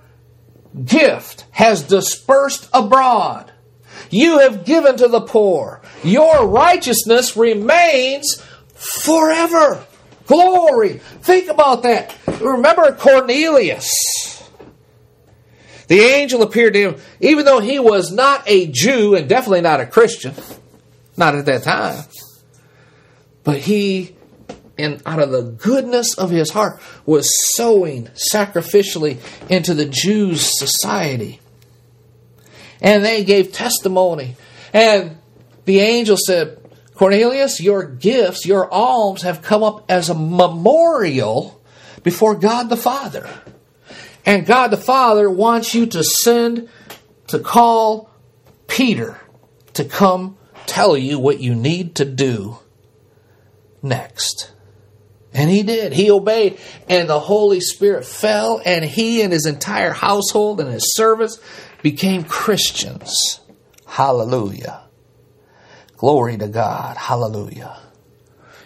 gift 0.85 1.47
has 1.53 1.83
dispersed 1.83 2.69
abroad. 2.73 3.53
You 4.11 4.41
have 4.41 4.65
given 4.65 4.97
to 4.97 5.09
the 5.09 5.21
poor. 5.21 5.83
Your 6.03 6.47
righteousness 6.47 7.37
remains 7.37 8.43
forever. 8.75 9.85
Glory. 10.27 10.99
Think 11.23 11.49
about 11.49 11.83
that. 11.83 12.15
Remember 12.41 12.93
Cornelius. 12.93 14.40
The 15.91 15.99
angel 15.99 16.43
appeared 16.43 16.75
to 16.75 16.81
him, 16.81 17.01
even 17.19 17.45
though 17.45 17.59
he 17.59 17.81
was 17.81 18.13
not 18.13 18.45
a 18.47 18.69
Jew 18.69 19.17
and 19.17 19.29
definitely 19.29 19.63
not 19.63 19.81
a 19.81 19.87
Christian, 19.87 20.33
not 21.17 21.35
at 21.35 21.47
that 21.47 21.65
time. 21.65 22.05
But 23.43 23.59
he, 23.59 24.15
and 24.79 25.03
out 25.05 25.19
of 25.19 25.33
the 25.33 25.43
goodness 25.43 26.17
of 26.17 26.31
his 26.31 26.51
heart, 26.51 26.81
was 27.07 27.29
sowing 27.57 28.07
sacrificially 28.15 29.19
into 29.51 29.75
the 29.75 29.87
Jews' 29.87 30.57
society. 30.57 31.41
And 32.81 33.05
they 33.05 33.25
gave 33.25 33.51
testimony. 33.51 34.37
And 34.73 35.19
the 35.65 35.81
angel 35.81 36.17
said, 36.17 36.57
Cornelius, 36.95 37.61
your 37.61 37.85
gifts, 37.85 38.47
your 38.47 38.73
alms 38.73 39.23
have 39.23 39.43
come 39.43 39.65
up 39.65 39.87
as 39.91 40.09
a 40.09 40.15
memorial 40.15 41.61
before 42.05 42.37
God 42.37 42.69
the 42.69 42.77
Father. 42.77 43.29
And 44.27 44.47
God 44.47 44.69
the 44.69 44.77
Father 44.77 45.31
wants 45.31 45.75
you 45.75 45.87
to 45.87 46.05
send 46.05 46.69
to 47.29 47.39
call 47.39 48.11
Peter 48.67 49.21
to 49.75 49.85
come 49.85 50.37
tell 50.67 50.97
you 50.97 51.19
what 51.19 51.41
you 51.41 51.55
need 51.55 51.97
to 51.97 52.05
do 52.05 52.59
next. 53.83 54.53
And 55.33 55.49
he 55.49 55.63
did. 55.63 55.93
He 55.93 56.11
obeyed. 56.11 56.59
And 56.89 57.09
the 57.09 57.21
Holy 57.21 57.61
Spirit 57.61 58.05
fell, 58.05 58.61
and 58.65 58.85
he 58.85 59.23
and 59.23 59.33
his 59.33 59.47
entire 59.47 59.93
household 59.93 60.61
and 60.61 60.71
his 60.71 60.95
servants 60.95 61.41
became 61.83 62.25
Christians. 62.25 63.41
Hallelujah. 63.87 64.83
Glory 65.97 66.37
to 66.39 66.49
God. 66.49 66.97
Hallelujah. 66.97 67.79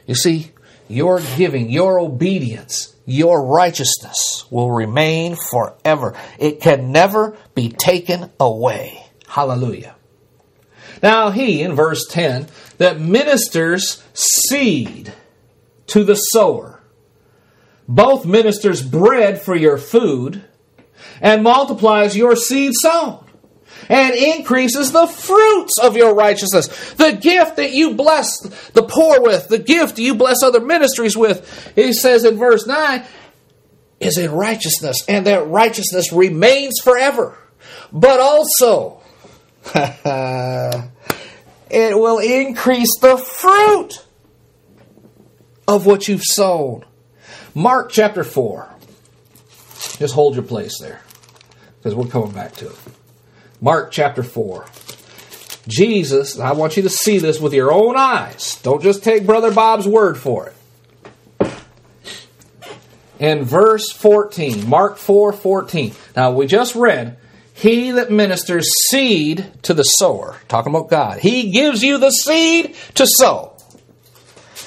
You 0.06 0.14
see, 0.14 0.52
your 0.88 1.20
giving, 1.36 1.70
your 1.70 1.98
obedience, 1.98 2.93
your 3.06 3.44
righteousness 3.44 4.44
will 4.50 4.70
remain 4.70 5.36
forever. 5.36 6.14
It 6.38 6.60
can 6.60 6.92
never 6.92 7.36
be 7.54 7.68
taken 7.68 8.30
away. 8.40 9.04
Hallelujah. 9.26 9.94
Now, 11.02 11.30
he, 11.30 11.62
in 11.62 11.74
verse 11.74 12.06
10, 12.08 12.46
that 12.78 13.00
ministers 13.00 14.02
seed 14.14 15.12
to 15.88 16.04
the 16.04 16.14
sower, 16.14 16.80
both 17.86 18.24
ministers 18.24 18.80
bread 18.80 19.40
for 19.40 19.54
your 19.54 19.76
food, 19.76 20.44
and 21.20 21.42
multiplies 21.42 22.16
your 22.16 22.36
seed 22.36 22.72
sown 22.74 23.23
and 23.88 24.14
increases 24.14 24.92
the 24.92 25.06
fruits 25.06 25.78
of 25.82 25.96
your 25.96 26.14
righteousness. 26.14 26.94
The 26.94 27.12
gift 27.12 27.56
that 27.56 27.72
you 27.72 27.94
bless 27.94 28.40
the 28.70 28.82
poor 28.82 29.20
with, 29.20 29.48
the 29.48 29.58
gift 29.58 29.98
you 29.98 30.14
bless 30.14 30.42
other 30.42 30.60
ministries 30.60 31.16
with, 31.16 31.72
he 31.74 31.92
says 31.92 32.24
in 32.24 32.36
verse 32.36 32.66
9, 32.66 33.04
is 34.00 34.18
in 34.18 34.30
righteousness, 34.32 35.04
and 35.08 35.26
that 35.26 35.46
righteousness 35.48 36.12
remains 36.12 36.80
forever. 36.82 37.38
But 37.92 38.20
also, 38.20 39.00
it 39.74 40.90
will 41.70 42.18
increase 42.18 42.98
the 43.00 43.16
fruit 43.16 44.04
of 45.66 45.86
what 45.86 46.08
you've 46.08 46.24
sown. 46.24 46.84
Mark 47.54 47.90
chapter 47.90 48.24
4. 48.24 48.68
Just 49.98 50.14
hold 50.14 50.34
your 50.34 50.44
place 50.44 50.78
there 50.80 51.00
because 51.78 51.94
we're 51.94 52.06
coming 52.06 52.32
back 52.32 52.52
to 52.56 52.68
it. 52.68 52.76
Mark 53.64 53.90
chapter 53.90 54.22
4. 54.22 54.66
Jesus, 55.66 56.38
I 56.38 56.52
want 56.52 56.76
you 56.76 56.82
to 56.82 56.90
see 56.90 57.16
this 57.16 57.40
with 57.40 57.54
your 57.54 57.72
own 57.72 57.96
eyes. 57.96 58.60
Don't 58.62 58.82
just 58.82 59.02
take 59.02 59.24
Brother 59.24 59.50
Bob's 59.50 59.88
word 59.88 60.18
for 60.18 60.52
it. 61.40 61.50
In 63.18 63.42
verse 63.42 63.90
14, 63.90 64.68
Mark 64.68 64.98
4 64.98 65.32
14. 65.32 65.94
Now, 66.14 66.32
we 66.32 66.46
just 66.46 66.74
read, 66.74 67.16
He 67.54 67.90
that 67.92 68.10
ministers 68.10 68.70
seed 68.90 69.50
to 69.62 69.72
the 69.72 69.82
sower, 69.82 70.36
talking 70.46 70.74
about 70.74 70.90
God, 70.90 71.20
He 71.20 71.50
gives 71.50 71.82
you 71.82 71.96
the 71.96 72.10
seed 72.10 72.76
to 72.96 73.06
sow. 73.06 73.56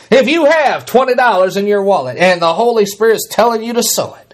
If 0.10 0.28
you 0.28 0.46
have 0.46 0.88
$20 0.88 1.56
in 1.56 1.68
your 1.68 1.84
wallet 1.84 2.18
and 2.18 2.42
the 2.42 2.56
Holy 2.56 2.88
Spirit's 2.88 3.28
telling 3.30 3.62
you 3.62 3.74
to 3.74 3.84
sow 3.84 4.16
it, 4.16 4.27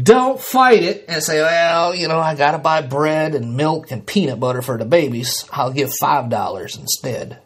don't 0.00 0.40
fight 0.40 0.82
it 0.82 1.04
and 1.08 1.22
say, 1.22 1.40
well, 1.40 1.94
you 1.94 2.08
know, 2.08 2.18
I 2.18 2.34
got 2.34 2.52
to 2.52 2.58
buy 2.58 2.82
bread 2.82 3.34
and 3.34 3.56
milk 3.56 3.92
and 3.92 4.04
peanut 4.04 4.40
butter 4.40 4.60
for 4.60 4.76
the 4.76 4.84
babies. 4.84 5.44
I'll 5.52 5.72
give 5.72 5.90
$5 5.90 6.78
instead. 6.78 7.40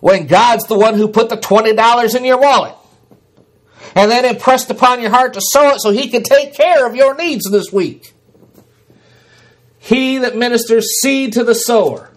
When 0.00 0.26
God's 0.26 0.66
the 0.66 0.78
one 0.78 0.94
who 0.94 1.08
put 1.08 1.28
the 1.28 1.36
$20 1.36 2.16
in 2.16 2.24
your 2.24 2.38
wallet 2.38 2.74
and 3.94 4.10
then 4.10 4.24
impressed 4.24 4.70
upon 4.70 5.00
your 5.00 5.10
heart 5.10 5.34
to 5.34 5.40
sow 5.40 5.70
it 5.70 5.80
so 5.80 5.90
He 5.90 6.08
can 6.08 6.22
take 6.22 6.54
care 6.54 6.86
of 6.86 6.94
your 6.94 7.16
needs 7.16 7.50
this 7.50 7.72
week. 7.72 8.12
He 9.78 10.18
that 10.18 10.36
ministers 10.36 11.00
seed 11.00 11.32
to 11.32 11.44
the 11.44 11.54
sower. 11.54 12.10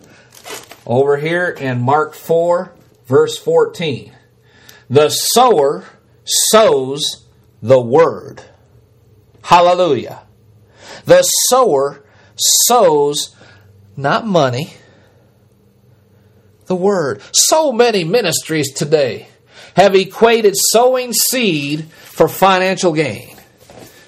Over 0.86 1.18
here 1.18 1.50
in 1.50 1.82
Mark 1.82 2.14
4, 2.14 2.76
verse 3.08 3.40
14. 3.40 4.14
The 4.88 5.10
sower 5.10 5.86
sows 6.24 7.26
the 7.62 7.82
word. 7.82 8.44
Hallelujah. 9.46 10.24
The 11.06 11.22
sower 11.22 12.04
sows 12.36 13.36
not 13.96 14.26
money, 14.26 14.74
the 16.66 16.76
word. 16.76 17.22
So 17.32 17.72
many 17.72 18.04
ministries 18.04 18.74
today 18.74 19.28
have 19.76 19.94
equated 19.94 20.56
sowing 20.58 21.14
seed 21.14 21.86
for 21.86 22.28
financial 22.28 22.92
gain. 22.92 23.38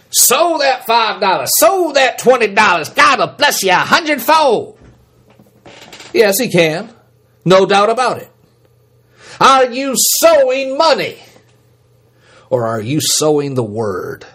Sow 0.10 0.58
that 0.58 0.88
$5, 0.88 1.48
sow 1.60 1.92
that 1.94 2.20
$20. 2.20 2.96
God 2.96 3.20
will 3.20 3.28
bless 3.38 3.62
you 3.62 3.72
a 3.72 3.76
hundredfold. 3.76 4.80
Yes, 6.14 6.40
He 6.40 6.50
can. 6.50 6.90
No 7.46 7.68
doubt 7.68 7.92
about 7.92 8.18
it. 8.18 8.32
Are 9.40 9.66
you 9.72 9.94
sowing 9.96 10.78
money? 10.78 11.20
or 12.50 12.66
are 12.66 12.82
you 12.82 13.02
sowing 13.02 13.56
the 13.56 13.64
word? 13.64 14.26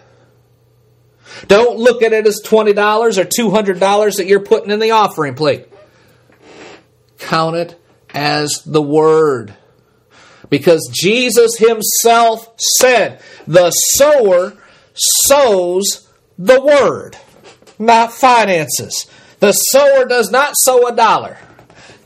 Don't 1.47 1.77
look 1.77 2.01
at 2.01 2.13
it 2.13 2.27
as 2.27 2.41
$20 2.43 3.17
or 3.17 3.25
$200 3.25 4.17
that 4.17 4.27
you're 4.27 4.39
putting 4.39 4.71
in 4.71 4.79
the 4.79 4.91
offering 4.91 5.35
plate. 5.35 5.67
Count 7.17 7.55
it 7.55 7.79
as 8.13 8.63
the 8.65 8.81
word. 8.81 9.53
Because 10.49 10.89
Jesus 10.93 11.57
himself 11.57 12.53
said, 12.57 13.21
the 13.47 13.71
sower 13.71 14.53
sows 14.93 16.09
the 16.37 16.61
word, 16.61 17.17
not 17.79 18.13
finances. 18.13 19.07
The 19.39 19.51
sower 19.51 20.05
does 20.05 20.31
not 20.31 20.53
sow 20.57 20.87
a 20.87 20.95
dollar. 20.95 21.37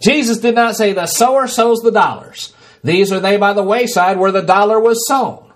Jesus 0.01 0.37
did 0.37 0.55
not 0.55 0.75
say, 0.75 0.93
the 0.93 1.07
sower 1.07 1.47
sows 1.47 1.79
the 1.79 1.91
dollars. 1.91 2.53
These 2.83 3.11
are 3.11 3.19
they 3.19 3.37
by 3.37 3.53
the 3.53 3.63
wayside 3.63 4.17
where 4.17 4.31
the 4.31 4.41
dollar 4.41 4.79
was 4.79 5.07
sown. 5.07 5.46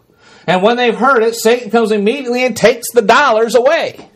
And 0.47 0.63
when 0.63 0.77
they've 0.77 0.97
heard 0.97 1.23
it, 1.23 1.35
Satan 1.35 1.69
comes 1.69 1.91
immediately 1.91 2.45
and 2.45 2.55
takes 2.55 2.91
the 2.91 3.01
dollars 3.01 3.55
away. 3.55 4.09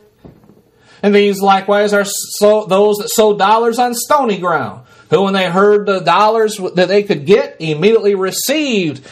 And 1.03 1.13
these 1.13 1.39
likewise 1.39 1.93
are 1.93 2.05
so, 2.05 2.65
those 2.65 2.97
that 2.97 3.09
sow 3.09 3.38
dollars 3.38 3.77
on 3.77 3.93
stony 3.93 4.39
ground, 4.39 4.85
who 5.09 5.23
when 5.23 5.33
they 5.33 5.49
heard 5.49 5.85
the 5.85 5.99
dollars 5.99 6.57
that 6.57 6.88
they 6.88 7.03
could 7.03 7.25
get, 7.25 7.57
immediately 7.59 8.15
received 8.15 9.07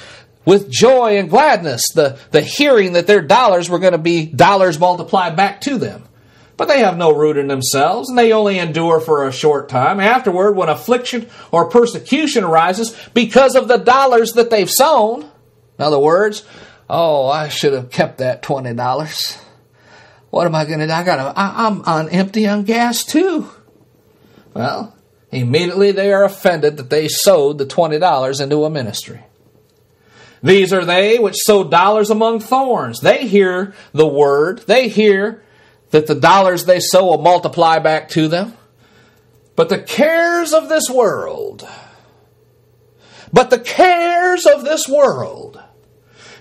with 0.45 0.69
joy 0.69 1.17
and 1.17 1.30
gladness 1.30 1.84
the, 1.93 2.17
the 2.32 2.41
hearing 2.41 2.93
that 2.93 3.08
their 3.08 3.21
dollars 3.21 3.69
were 3.69 3.80
going 3.80 3.93
to 3.93 3.97
be 3.97 4.26
dollars 4.26 4.80
multiplied 4.80 5.36
back 5.36 5.62
to 5.62 5.78
them. 5.78 6.04
But 6.58 6.67
they 6.67 6.80
have 6.80 6.97
no 6.97 7.12
root 7.15 7.38
in 7.38 7.47
themselves, 7.47 8.10
and 8.10 8.17
they 8.17 8.32
only 8.32 8.60
endure 8.60 8.99
for 8.99 9.28
a 9.28 9.32
short 9.32 9.69
time. 9.69 9.99
Afterward, 9.99 10.56
when 10.56 10.69
affliction 10.69 11.28
or 11.52 11.69
persecution 11.69 12.43
arises 12.43 12.95
because 13.13 13.56
of 13.56 13.67
the 13.67 13.78
dollars 13.78 14.34
that 14.34 14.49
they've 14.49 14.69
sown, 14.69 15.23
in 15.23 15.84
other 15.84 15.99
words, 15.99 16.43
oh, 16.89 17.28
I 17.28 17.50
should 17.50 17.74
have 17.74 17.91
kept 17.91 18.17
that 18.19 18.41
twenty 18.41 18.74
dollars. 18.74 19.38
What 20.30 20.48
am 20.48 20.56
I 20.56 20.65
going 20.65 20.80
to 20.80 20.88
do? 20.88 20.91
I 20.91 21.04
got 21.04 21.34
I'm 21.38 21.82
on 21.82 22.10
empty 22.10 22.48
on 22.48 22.63
gas 22.63 23.04
too. 23.04 23.50
Well, 24.54 24.96
immediately 25.32 25.91
they 25.91 26.12
are 26.12 26.24
offended 26.24 26.78
that 26.78 26.89
they 26.89 27.08
sowed 27.08 27.58
the 27.58 27.65
twenty 27.65 28.00
dollars 28.00 28.39
into 28.39 28.65
a 28.65 28.69
ministry. 28.69 29.22
These 30.41 30.74
are 30.74 30.84
they 30.84 31.19
which 31.19 31.38
sow 31.38 31.63
dollars 31.63 32.10
among 32.10 32.41
thorns. 32.41 33.00
They 33.00 33.28
hear 33.28 33.74
the 33.93 34.08
word. 34.08 34.63
They 34.67 34.89
hear 34.89 35.41
that 35.91 36.08
the 36.08 36.15
dollars 36.15 36.65
they 36.65 36.80
sow 36.80 37.06
will 37.06 37.22
multiply 37.22 37.80
back 37.80 38.10
to 38.10 38.28
them. 38.28 38.54
But 39.56 39.69
the 39.69 39.80
cares 39.80 40.52
of 40.52 40.67
this 40.67 40.89
world, 40.89 41.67
but 43.32 43.52
the 43.52 43.60
cares 43.60 44.46
of 44.48 44.63
this 44.63 44.89
world, 44.89 45.62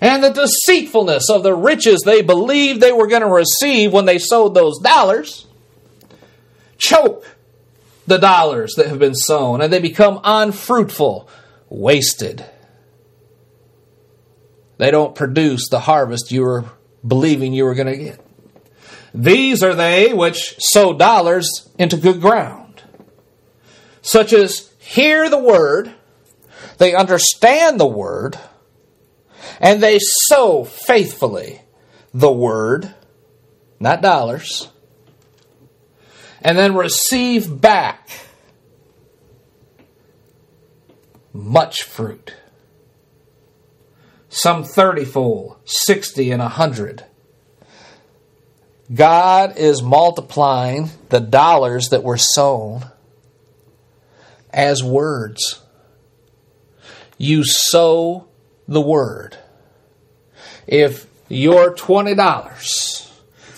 and 0.02 0.24
the 0.24 0.30
deceitfulness 0.30 1.30
of 1.30 1.44
the 1.44 1.54
riches 1.54 2.02
they 2.02 2.22
believed 2.22 2.80
they 2.80 2.90
were 2.90 3.06
going 3.06 3.22
to 3.22 3.28
receive 3.28 3.92
when 3.92 4.04
they 4.04 4.18
sowed 4.18 4.52
those 4.52 4.80
dollars, 4.80 5.46
choke 6.76 7.24
the 8.08 8.18
dollars 8.18 8.74
that 8.74 8.88
have 8.88 8.98
been 8.98 9.14
sown, 9.14 9.62
and 9.62 9.72
they 9.72 9.78
become 9.78 10.20
unfruitful, 10.24 11.28
wasted. 11.68 12.44
They 14.78 14.90
don't 14.90 15.14
produce 15.14 15.68
the 15.68 15.78
harvest 15.78 16.32
you 16.32 16.42
were 16.42 16.64
believing 17.06 17.52
you 17.52 17.64
were 17.64 17.76
going 17.76 17.86
to 17.86 17.96
get. 17.96 18.26
These 19.14 19.62
are 19.62 19.76
they 19.76 20.12
which 20.12 20.56
sow 20.58 20.94
dollars 20.94 21.70
into 21.78 21.96
good 21.96 22.20
ground, 22.20 22.82
such 24.00 24.32
as 24.32 24.68
hear 24.80 25.30
the 25.30 25.38
word, 25.38 25.94
they 26.78 26.92
understand 26.92 27.78
the 27.78 27.86
word, 27.86 28.36
and 29.60 29.82
they 29.82 29.98
sow 30.00 30.64
faithfully 30.64 31.60
the 32.12 32.32
word, 32.32 32.92
not 33.80 34.02
dollars, 34.02 34.68
and 36.40 36.58
then 36.58 36.74
receive 36.74 37.60
back 37.60 38.08
much 41.32 41.82
fruit. 41.82 42.34
Some 44.28 44.64
30 44.64 45.04
fold, 45.04 45.56
60, 45.64 46.30
and 46.30 46.42
a 46.42 46.46
100 46.46 47.04
God 48.92 49.56
is 49.56 49.82
multiplying 49.82 50.90
the 51.08 51.20
dollars 51.20 51.90
that 51.90 52.02
were 52.02 52.18
sown 52.18 52.84
as 54.52 54.82
words. 54.82 55.60
You 57.16 57.44
sow 57.44 58.28
the 58.68 58.80
word. 58.80 59.38
If 60.66 61.06
your 61.28 61.74
$20 61.74 63.10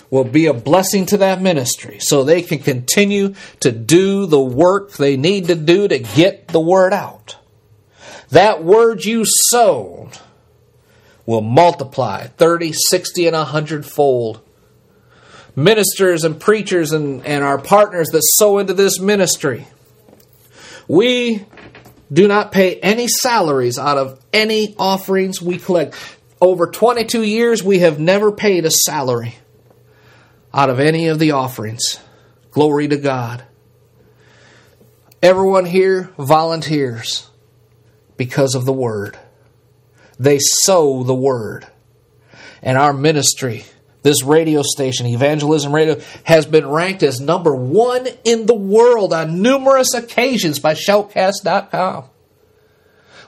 will 0.09 0.23
be 0.23 0.45
a 0.45 0.53
blessing 0.53 1.05
to 1.07 1.17
that 1.17 1.41
ministry 1.41 1.99
so 1.99 2.23
they 2.23 2.41
can 2.41 2.59
continue 2.59 3.33
to 3.59 3.71
do 3.71 4.25
the 4.25 4.41
work 4.41 4.93
they 4.93 5.17
need 5.17 5.47
to 5.47 5.55
do 5.55 5.87
to 5.87 5.99
get 5.99 6.47
the 6.49 6.59
word 6.59 6.93
out, 6.93 7.37
that 8.29 8.63
word 8.63 9.05
you 9.05 9.23
sowed 9.25 10.11
will 11.25 11.41
multiply 11.41 12.27
30, 12.27 12.71
60, 12.73 13.27
and 13.27 13.35
100 13.35 13.85
fold 13.85 14.41
ministers 15.55 16.23
and 16.23 16.39
preachers 16.39 16.91
and, 16.91 17.25
and 17.25 17.43
our 17.43 17.57
partners 17.57 18.09
that 18.09 18.21
sow 18.37 18.57
into 18.57 18.73
this 18.73 18.99
ministry. 18.99 19.65
We 20.87 21.45
do 22.11 22.27
not 22.27 22.51
pay 22.51 22.79
any 22.79 23.07
salaries 23.07 23.79
out 23.79 23.97
of 23.97 24.23
any 24.31 24.75
offerings 24.77 25.41
we 25.41 25.57
collect. 25.57 25.95
Over 26.45 26.67
22 26.67 27.23
years, 27.23 27.63
we 27.63 27.79
have 27.79 27.99
never 27.99 28.31
paid 28.31 28.65
a 28.65 28.69
salary 28.69 29.33
out 30.53 30.69
of 30.69 30.79
any 30.79 31.07
of 31.07 31.17
the 31.17 31.31
offerings. 31.31 31.99
Glory 32.51 32.87
to 32.87 32.97
God. 32.97 33.43
Everyone 35.23 35.65
here 35.65 36.11
volunteers 36.19 37.27
because 38.15 38.53
of 38.53 38.63
the 38.63 38.71
Word. 38.71 39.17
They 40.19 40.37
sow 40.39 41.01
the 41.01 41.15
Word. 41.15 41.65
And 42.61 42.77
our 42.77 42.93
ministry 42.93 43.65
this 44.03 44.21
radio 44.21 44.61
station, 44.61 45.07
Evangelism 45.07 45.73
Radio, 45.73 45.99
has 46.25 46.45
been 46.45 46.67
ranked 46.67 47.01
as 47.01 47.19
number 47.19 47.55
one 47.55 48.07
in 48.23 48.45
the 48.45 48.53
world 48.53 49.13
on 49.13 49.41
numerous 49.41 49.95
occasions 49.95 50.59
by 50.59 50.75
Shoutcast.com. 50.75 52.03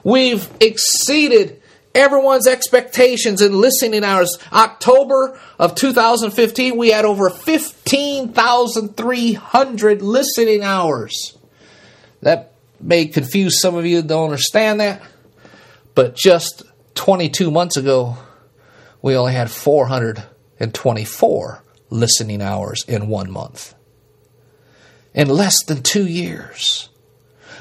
We've 0.04 0.48
exceeded 0.60 1.60
everyone's 1.98 2.46
expectations 2.46 3.42
in 3.42 3.60
listening 3.60 4.04
hours. 4.04 4.38
October 4.52 5.36
of 5.58 5.74
2015, 5.74 6.76
we 6.76 6.90
had 6.90 7.04
over 7.04 7.28
15,300 7.28 10.02
listening 10.02 10.62
hours. 10.62 11.36
That 12.22 12.52
may 12.80 13.06
confuse 13.06 13.60
some 13.60 13.74
of 13.74 13.84
you 13.84 14.00
that 14.00 14.06
don't 14.08 14.26
understand 14.26 14.78
that, 14.80 15.02
but 15.94 16.14
just 16.14 16.62
22 16.94 17.50
months 17.50 17.76
ago, 17.76 18.16
we 19.02 19.16
only 19.16 19.32
had 19.32 19.50
424 19.50 21.64
listening 21.90 22.42
hours 22.42 22.84
in 22.86 23.08
one 23.08 23.28
month. 23.30 23.74
In 25.14 25.28
less 25.28 25.64
than 25.64 25.82
two 25.82 26.06
years, 26.06 26.90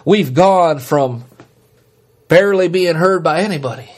we've 0.06 0.36
gone 0.36 0.80
from 0.80 1.24
barely 2.28 2.68
being 2.68 2.96
heard 2.96 3.24
by 3.24 3.40
anybody 3.42 3.90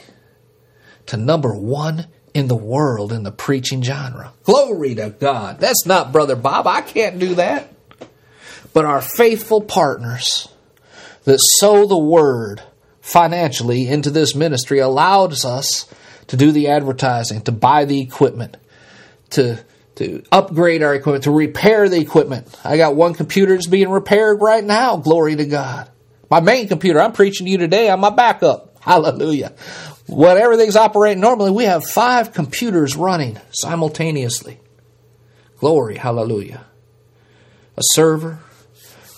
to 1.10 1.16
number 1.16 1.52
one 1.52 2.06
in 2.34 2.46
the 2.46 2.56
world 2.56 3.12
in 3.12 3.24
the 3.24 3.32
preaching 3.32 3.82
genre. 3.82 4.32
Glory 4.44 4.94
to 4.94 5.10
God. 5.10 5.58
That's 5.58 5.84
not 5.84 6.12
Brother 6.12 6.36
Bob. 6.36 6.68
I 6.68 6.82
can't 6.82 7.18
do 7.18 7.34
that. 7.34 7.72
But 8.72 8.84
our 8.84 9.00
faithful 9.00 9.60
partners 9.60 10.48
that 11.24 11.40
sow 11.40 11.86
the 11.86 11.98
word 11.98 12.62
financially 13.00 13.88
into 13.88 14.10
this 14.10 14.36
ministry 14.36 14.78
allows 14.78 15.44
us 15.44 15.92
to 16.28 16.36
do 16.36 16.52
the 16.52 16.68
advertising, 16.68 17.40
to 17.42 17.52
buy 17.52 17.86
the 17.86 18.00
equipment, 18.00 18.56
to 19.30 19.58
to 19.96 20.22
upgrade 20.30 20.84
our 20.84 20.94
equipment, 20.94 21.24
to 21.24 21.32
repair 21.32 21.88
the 21.88 21.98
equipment. 21.98 22.46
I 22.64 22.76
got 22.76 22.94
one 22.94 23.14
computer 23.14 23.54
that's 23.54 23.66
being 23.66 23.90
repaired 23.90 24.40
right 24.40 24.64
now. 24.64 24.96
Glory 24.96 25.34
to 25.34 25.44
God. 25.44 25.90
My 26.30 26.38
main 26.38 26.68
computer, 26.68 27.00
I'm 27.00 27.12
preaching 27.12 27.46
to 27.46 27.50
you 27.50 27.58
today 27.58 27.90
on 27.90 27.98
my 27.98 28.10
backup. 28.10 28.70
Hallelujah. 28.80 29.52
When 30.10 30.36
everything's 30.36 30.74
operating 30.74 31.20
normally, 31.20 31.52
we 31.52 31.64
have 31.64 31.84
five 31.84 32.32
computers 32.32 32.96
running 32.96 33.38
simultaneously. 33.52 34.58
Glory, 35.58 35.96
hallelujah. 35.96 36.66
A 37.76 37.82
server, 37.92 38.40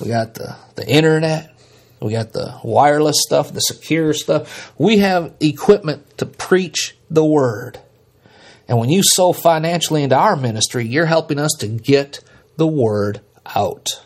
we 0.00 0.08
got 0.08 0.34
the, 0.34 0.54
the 0.74 0.86
internet, 0.86 1.56
we 2.02 2.12
got 2.12 2.32
the 2.32 2.58
wireless 2.62 3.16
stuff, 3.20 3.52
the 3.52 3.60
secure 3.60 4.12
stuff. 4.12 4.72
We 4.76 4.98
have 4.98 5.34
equipment 5.40 6.18
to 6.18 6.26
preach 6.26 6.96
the 7.08 7.24
word. 7.24 7.78
And 8.68 8.78
when 8.78 8.90
you 8.90 9.02
sow 9.02 9.32
financially 9.32 10.02
into 10.02 10.16
our 10.16 10.36
ministry, 10.36 10.84
you're 10.84 11.06
helping 11.06 11.38
us 11.38 11.52
to 11.60 11.68
get 11.68 12.20
the 12.56 12.66
word 12.66 13.20
out. 13.46 14.04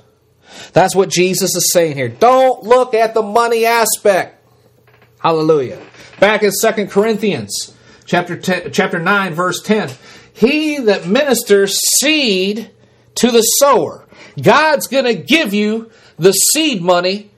That's 0.73 0.95
what 0.95 1.09
Jesus 1.09 1.57
is 1.57 1.73
saying 1.73 1.97
here. 1.97 2.09
Don't 2.09 2.63
look 2.63 2.95
at 2.95 3.15
the 3.15 3.23
money 3.23 3.67
aspect. 3.67 4.41
Hallelujah. 5.19 5.81
Back 6.19 6.43
in 6.43 6.51
Second 6.51 6.91
Corinthians 6.91 7.77
chapter 8.07 8.37
10, 8.37 8.73
chapter 8.73 8.99
9 8.99 9.35
verse 9.35 9.63
10. 9.63 9.91
He 10.33 10.79
that 10.79 11.07
ministers 11.07 11.79
seed 11.99 12.71
to 13.17 13.31
the 13.31 13.43
sower. 13.43 14.07
God's 14.41 14.87
going 14.87 15.05
to 15.05 15.15
give 15.15 15.55
you 15.55 15.91
the 16.19 16.33
seed 16.33 16.83
money 16.83 17.31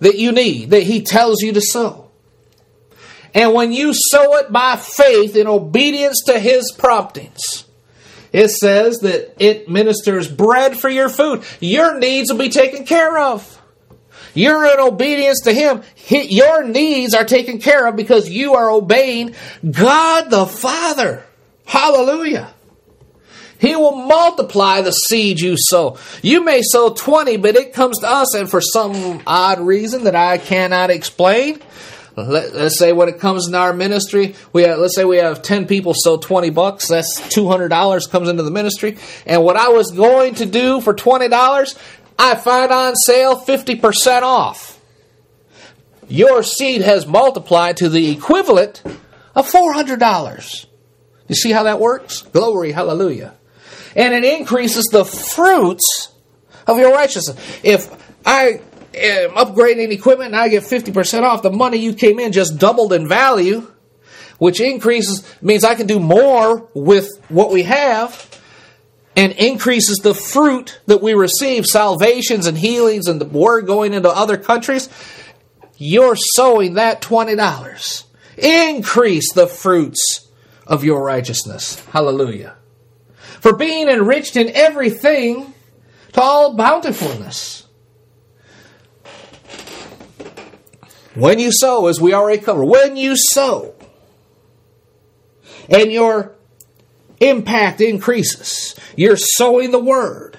that 0.00 0.16
you 0.16 0.32
need, 0.32 0.70
that 0.70 0.82
he 0.82 1.02
tells 1.02 1.42
you 1.42 1.52
to 1.52 1.60
sow. 1.60 2.10
And 3.34 3.52
when 3.52 3.72
you 3.72 3.92
sow 3.92 4.36
it 4.36 4.50
by 4.50 4.76
faith 4.76 5.36
in 5.36 5.46
obedience 5.46 6.22
to 6.26 6.38
his 6.38 6.72
promptings, 6.72 7.64
it 8.32 8.48
says 8.48 9.00
that 9.00 9.34
it 9.38 9.68
ministers 9.68 10.30
bread 10.30 10.78
for 10.78 10.88
your 10.88 11.08
food. 11.08 11.42
Your 11.60 11.98
needs 11.98 12.30
will 12.30 12.38
be 12.38 12.48
taken 12.48 12.84
care 12.84 13.18
of. 13.18 13.60
You're 14.36 14.66
in 14.66 14.78
obedience 14.78 15.40
to 15.44 15.52
Him. 15.52 15.82
Your 16.08 16.64
needs 16.64 17.14
are 17.14 17.24
taken 17.24 17.58
care 17.58 17.86
of 17.86 17.96
because 17.96 18.28
you 18.30 18.54
are 18.54 18.70
obeying 18.70 19.34
God 19.68 20.30
the 20.30 20.46
Father. 20.46 21.24
Hallelujah. 21.64 22.52
He 23.58 23.74
will 23.74 23.96
multiply 23.96 24.82
the 24.82 24.92
seed 24.92 25.40
you 25.40 25.56
sow. 25.58 25.98
You 26.22 26.44
may 26.44 26.62
sow 26.62 26.90
20, 26.90 27.38
but 27.38 27.56
it 27.56 27.72
comes 27.72 28.00
to 28.00 28.06
us, 28.08 28.34
and 28.34 28.50
for 28.50 28.60
some 28.60 29.22
odd 29.26 29.60
reason 29.60 30.04
that 30.04 30.14
I 30.14 30.38
cannot 30.38 30.90
explain, 30.90 31.60
let, 32.16 32.54
us 32.54 32.78
say 32.78 32.92
when 32.92 33.08
it 33.08 33.18
comes 33.18 33.46
in 33.46 33.54
our 33.54 33.72
ministry, 33.72 34.34
we 34.52 34.62
have, 34.62 34.78
let's 34.78 34.94
say 34.94 35.04
we 35.04 35.18
have 35.18 35.42
10 35.42 35.66
people 35.66 35.92
sow 35.94 36.16
20 36.16 36.50
bucks, 36.50 36.88
that's 36.88 37.20
$200 37.20 38.10
comes 38.10 38.28
into 38.28 38.42
the 38.42 38.50
ministry. 38.50 38.98
And 39.26 39.42
what 39.42 39.56
I 39.56 39.68
was 39.68 39.90
going 39.90 40.36
to 40.36 40.46
do 40.46 40.80
for 40.80 40.94
$20, 40.94 41.78
I 42.18 42.34
find 42.34 42.72
on 42.72 42.96
sale 42.96 43.40
50% 43.40 44.22
off. 44.22 44.80
Your 46.08 46.42
seed 46.42 46.82
has 46.82 47.06
multiplied 47.06 47.76
to 47.78 47.88
the 47.88 48.10
equivalent 48.10 48.82
of 49.34 49.50
$400. 49.50 50.66
You 51.28 51.34
see 51.34 51.50
how 51.50 51.64
that 51.64 51.80
works? 51.80 52.22
Glory, 52.22 52.72
hallelujah. 52.72 53.34
And 53.94 54.14
it 54.14 54.24
increases 54.24 54.86
the 54.86 55.04
fruits 55.04 56.12
of 56.66 56.78
your 56.78 56.92
righteousness. 56.92 57.36
If 57.62 57.90
I 58.24 58.60
am 58.94 59.30
upgrading 59.30 59.90
equipment 59.90 60.28
and 60.28 60.36
I 60.36 60.48
get 60.48 60.62
50% 60.62 61.22
off, 61.22 61.42
the 61.42 61.50
money 61.50 61.78
you 61.78 61.94
came 61.94 62.18
in 62.20 62.32
just 62.32 62.58
doubled 62.58 62.92
in 62.92 63.08
value, 63.08 63.70
which 64.38 64.60
increases, 64.60 65.26
means 65.42 65.64
I 65.64 65.74
can 65.74 65.86
do 65.86 65.98
more 65.98 66.68
with 66.74 67.08
what 67.28 67.50
we 67.50 67.64
have 67.64 68.35
and 69.16 69.32
increases 69.32 69.98
the 69.98 70.14
fruit 70.14 70.78
that 70.86 71.02
we 71.02 71.14
receive, 71.14 71.64
salvations 71.64 72.46
and 72.46 72.56
healings 72.56 73.08
and 73.08 73.18
the 73.20 73.24
word 73.24 73.66
going 73.66 73.94
into 73.94 74.10
other 74.10 74.36
countries, 74.36 74.90
you're 75.78 76.16
sowing 76.16 76.74
that 76.74 77.00
$20. 77.00 78.04
Increase 78.36 79.32
the 79.32 79.46
fruits 79.46 80.28
of 80.66 80.84
your 80.84 81.02
righteousness. 81.02 81.82
Hallelujah. 81.86 82.56
For 83.40 83.56
being 83.56 83.88
enriched 83.88 84.36
in 84.36 84.50
everything 84.54 85.54
to 86.12 86.20
all 86.20 86.54
bountifulness. 86.54 87.66
When 91.14 91.38
you 91.38 91.50
sow, 91.50 91.86
as 91.86 91.98
we 91.98 92.12
already 92.12 92.42
covered, 92.42 92.66
when 92.66 92.98
you 92.98 93.16
sow, 93.16 93.74
and 95.70 95.90
your 95.90 96.35
impact 97.20 97.80
increases. 97.80 98.78
You're 98.96 99.16
sowing 99.16 99.70
the 99.70 99.78
word. 99.78 100.38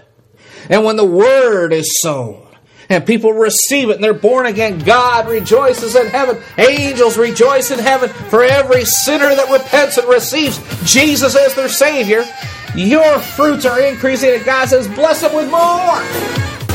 And 0.70 0.84
when 0.84 0.96
the 0.96 1.06
word 1.06 1.74
is 1.74 2.02
sown, 2.02 2.48
and 2.90 3.06
people 3.06 3.34
receive 3.34 3.90
it 3.90 3.96
and 3.96 4.04
they're 4.04 4.14
born 4.14 4.46
again, 4.46 4.80
God 4.80 5.28
rejoices 5.28 5.96
in 5.96 6.08
heaven. 6.08 6.42
Angels 6.58 7.18
rejoice 7.18 7.72
in 7.72 7.80
heaven 7.80 8.10
for 8.10 8.44
every 8.44 8.86
sinner 8.86 9.36
that 9.36 9.52
repents 9.52 9.98
and 9.98 10.08
receives 10.08 10.60
Jesus 10.92 11.36
as 11.36 11.54
their 11.54 11.70
Savior. 11.70 12.24
Your 12.76 13.20
fruits 13.20 13.66
are 13.66 13.82
increasing, 13.82 14.30
and 14.36 14.46
God 14.46 14.70
says, 14.70 14.88
Bless 14.88 15.22
them 15.22 15.36
with 15.36 15.50
more. 15.50 16.47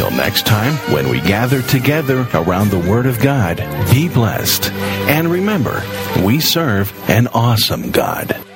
until 0.00 0.16
next 0.16 0.46
time, 0.46 0.72
when 0.94 1.10
we 1.10 1.20
gather 1.20 1.60
together 1.60 2.26
around 2.32 2.70
the 2.70 2.78
Word 2.78 3.04
of 3.04 3.20
God, 3.20 3.58
be 3.92 4.08
blessed. 4.08 4.70
And 4.72 5.30
remember, 5.30 5.82
we 6.24 6.40
serve 6.40 6.90
an 7.10 7.26
awesome 7.28 7.90
God. 7.90 8.49